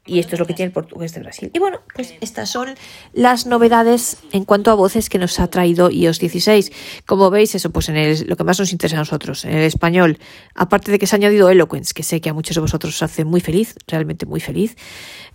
Y 0.07 0.19
esto 0.19 0.35
es 0.35 0.39
lo 0.39 0.45
que 0.45 0.53
tiene 0.53 0.67
el 0.67 0.73
portugués 0.73 1.13
de 1.15 1.21
Brasil. 1.21 1.49
Y 1.51 1.57
bueno, 1.57 1.79
pues 1.95 2.13
estas 2.21 2.49
son 2.49 2.75
las 3.13 3.47
novedades 3.47 4.17
en 4.31 4.45
cuanto 4.45 4.69
a 4.69 4.75
voces 4.75 5.09
que 5.09 5.17
nos 5.17 5.39
ha 5.39 5.47
traído 5.47 5.89
iOS 5.89 6.19
16. 6.19 6.71
Como 7.07 7.31
veis, 7.31 7.55
eso 7.55 7.71
pues 7.71 7.89
en 7.89 7.97
el, 7.97 8.27
lo 8.27 8.35
que 8.35 8.43
más 8.43 8.59
nos 8.59 8.71
interesa 8.71 8.97
a 8.97 8.99
nosotros, 8.99 9.45
en 9.45 9.53
el 9.53 9.63
español, 9.63 10.19
aparte 10.53 10.91
de 10.91 10.99
que 10.99 11.07
se 11.07 11.15
ha 11.15 11.17
añadido 11.17 11.49
Eloquence, 11.49 11.93
que 11.95 12.03
sé 12.03 12.21
que 12.21 12.29
a 12.29 12.33
muchos 12.33 12.53
de 12.53 12.61
vosotros 12.61 12.93
os 12.93 13.01
hace 13.01 13.25
muy 13.25 13.41
feliz, 13.41 13.75
realmente 13.87 14.27
muy 14.27 14.39
feliz, 14.39 14.75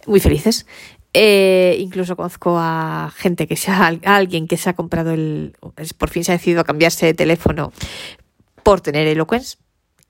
muy 0.07 0.21
felices. 0.21 0.67
Eh, 1.13 1.77
incluso 1.81 2.15
conozco 2.15 2.57
a 2.59 3.13
gente 3.17 3.49
que 3.49 3.57
sea 3.57 3.99
a 4.05 4.17
alguien 4.17 4.47
que 4.47 4.57
se 4.57 4.71
ha 4.71 4.75
comprado 4.75 5.11
el, 5.11 5.57
por 5.99 6.09
fin 6.09 6.23
se 6.23 6.31
ha 6.33 6.37
decidido 6.37 6.65
cambiarse 6.65 7.07
de 7.07 7.15
teléfono 7.15 7.73
por 8.63 8.81
tener 8.81 9.09
Eloquence 9.09 9.57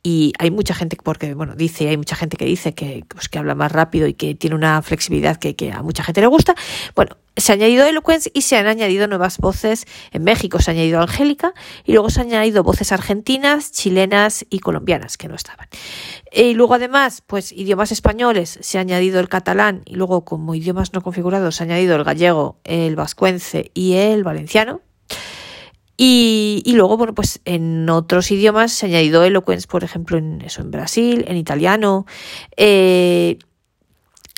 y 0.02 0.32
hay 0.38 0.50
mucha 0.50 0.74
gente, 0.74 0.96
porque 1.02 1.34
bueno, 1.34 1.54
dice, 1.54 1.88
hay 1.88 1.96
mucha 1.98 2.16
gente 2.16 2.36
que 2.36 2.46
dice 2.46 2.74
que, 2.74 3.04
pues, 3.06 3.28
que 3.28 3.38
habla 3.38 3.54
más 3.54 3.70
rápido 3.70 4.06
y 4.06 4.14
que 4.14 4.34
tiene 4.34 4.56
una 4.56 4.80
flexibilidad 4.80 5.36
que, 5.36 5.54
que, 5.54 5.72
a 5.72 5.82
mucha 5.82 6.02
gente 6.02 6.22
le 6.22 6.26
gusta. 6.26 6.54
Bueno, 6.94 7.18
se 7.36 7.52
ha 7.52 7.54
añadido 7.54 7.84
Eloquence 7.84 8.30
y 8.32 8.42
se 8.42 8.56
han 8.56 8.66
añadido 8.66 9.06
nuevas 9.08 9.36
voces. 9.36 9.86
En 10.10 10.24
México 10.24 10.58
se 10.58 10.70
ha 10.70 10.74
añadido 10.74 11.02
Angélica 11.02 11.52
y 11.84 11.92
luego 11.92 12.08
se 12.08 12.22
han 12.22 12.28
añadido 12.28 12.62
voces 12.62 12.92
argentinas, 12.92 13.72
chilenas 13.72 14.46
y 14.48 14.60
colombianas 14.60 15.18
que 15.18 15.28
no 15.28 15.34
estaban. 15.34 15.68
Y 16.32 16.54
luego 16.54 16.74
además, 16.74 17.22
pues 17.26 17.52
idiomas 17.52 17.92
españoles, 17.92 18.58
se 18.62 18.78
ha 18.78 18.80
añadido 18.80 19.20
el 19.20 19.28
catalán 19.28 19.82
y 19.84 19.96
luego 19.96 20.24
como 20.24 20.54
idiomas 20.54 20.94
no 20.94 21.02
configurados 21.02 21.56
se 21.56 21.64
ha 21.64 21.66
añadido 21.66 21.96
el 21.96 22.04
gallego, 22.04 22.58
el 22.64 22.96
vascuence 22.96 23.70
y 23.74 23.94
el 23.94 24.24
valenciano 24.24 24.80
y, 26.02 26.62
y, 26.64 26.72
luego, 26.72 26.96
bueno, 26.96 27.14
pues 27.14 27.42
en 27.44 27.86
otros 27.90 28.30
idiomas 28.30 28.72
se 28.72 28.86
ha 28.86 28.88
añadido 28.88 29.22
Eloquence, 29.22 29.68
por 29.68 29.84
ejemplo, 29.84 30.16
en 30.16 30.40
eso, 30.40 30.62
en 30.62 30.70
Brasil, 30.70 31.26
en 31.28 31.36
italiano. 31.36 32.06
Eh, 32.56 33.36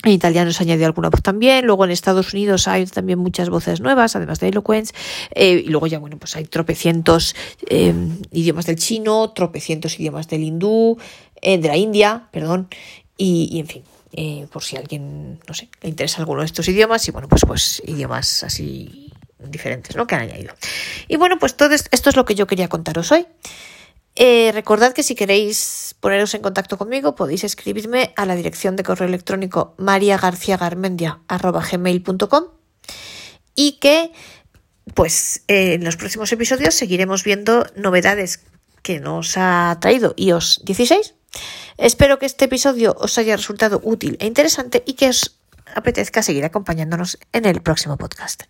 en 0.03 0.11
italiano 0.11 0.51
se 0.51 0.61
ha 0.61 0.65
añadido 0.65 0.87
alguna 0.87 1.09
voz 1.09 1.21
también. 1.21 1.65
Luego 1.65 1.85
en 1.85 1.91
Estados 1.91 2.33
Unidos 2.33 2.67
hay 2.67 2.85
también 2.87 3.17
muchas 3.17 3.49
voces 3.49 3.79
nuevas, 3.79 4.13
además 4.17 4.41
de 4.41 4.49
Eloquence. 4.49 4.93
Eh, 5.35 5.63
y 5.65 5.69
luego 5.69 5.87
ya, 5.87 5.99
bueno, 5.99 6.17
pues 6.19 6.35
hay 6.35 6.43
tropecientos 6.43 7.33
eh, 7.69 7.93
idiomas 8.33 8.65
del 8.65 8.75
chino, 8.75 9.31
tropecientos 9.31 9.97
idiomas 9.97 10.27
del 10.27 10.43
hindú, 10.43 10.97
eh, 11.41 11.59
de 11.59 11.67
la 11.69 11.77
India, 11.77 12.27
perdón. 12.33 12.67
Y, 13.15 13.47
y 13.53 13.59
en 13.61 13.67
fin, 13.67 13.83
eh, 14.11 14.47
por 14.51 14.63
si 14.63 14.75
alguien, 14.75 15.39
no 15.47 15.53
sé, 15.53 15.69
le 15.81 15.87
interesa 15.87 16.19
alguno 16.19 16.41
de 16.41 16.47
estos 16.47 16.67
idiomas. 16.67 17.07
Y 17.07 17.11
bueno, 17.11 17.29
pues, 17.29 17.43
pues 17.47 17.81
idiomas 17.87 18.43
así 18.43 19.02
diferentes 19.49 19.95
¿no? 19.95 20.07
que 20.07 20.15
han 20.15 20.21
añadido. 20.21 20.55
Y 21.07 21.17
bueno, 21.17 21.37
pues 21.39 21.55
todo 21.55 21.73
esto 21.73 22.09
es 22.09 22.15
lo 22.15 22.25
que 22.25 22.33
yo 22.35 22.47
quería 22.47 22.67
contaros 22.67 23.11
hoy. 23.11 23.27
Eh, 24.15 24.51
recordad 24.53 24.93
que 24.93 25.01
si 25.01 25.15
queréis 25.15 25.95
poneros 25.99 26.35
en 26.35 26.43
contacto 26.43 26.77
conmigo 26.77 27.15
podéis 27.15 27.43
escribirme 27.43 28.13
a 28.15 28.27
la 28.27 28.35
dirección 28.35 28.75
de 28.75 28.83
correo 28.83 29.07
electrónico 29.07 29.73
mariagarciagarmendia.gmail.com 29.79 32.43
y 33.55 33.79
que 33.79 34.11
pues 34.93 35.43
eh, 35.47 35.73
en 35.73 35.83
los 35.83 35.97
próximos 35.97 36.31
episodios 36.31 36.75
seguiremos 36.75 37.23
viendo 37.23 37.65
novedades 37.75 38.41
que 38.83 38.99
nos 38.99 39.35
ha 39.37 39.75
traído 39.81 40.13
iOS 40.17 40.61
16. 40.63 41.15
Espero 41.77 42.19
que 42.19 42.27
este 42.27 42.45
episodio 42.45 42.95
os 42.99 43.17
haya 43.17 43.35
resultado 43.35 43.81
útil 43.83 44.17
e 44.19 44.27
interesante 44.27 44.83
y 44.85 44.93
que 44.93 45.09
os 45.09 45.39
apetezca 45.73 46.21
seguir 46.21 46.45
acompañándonos 46.45 47.17
en 47.31 47.45
el 47.45 47.63
próximo 47.63 47.97
podcast. 47.97 48.43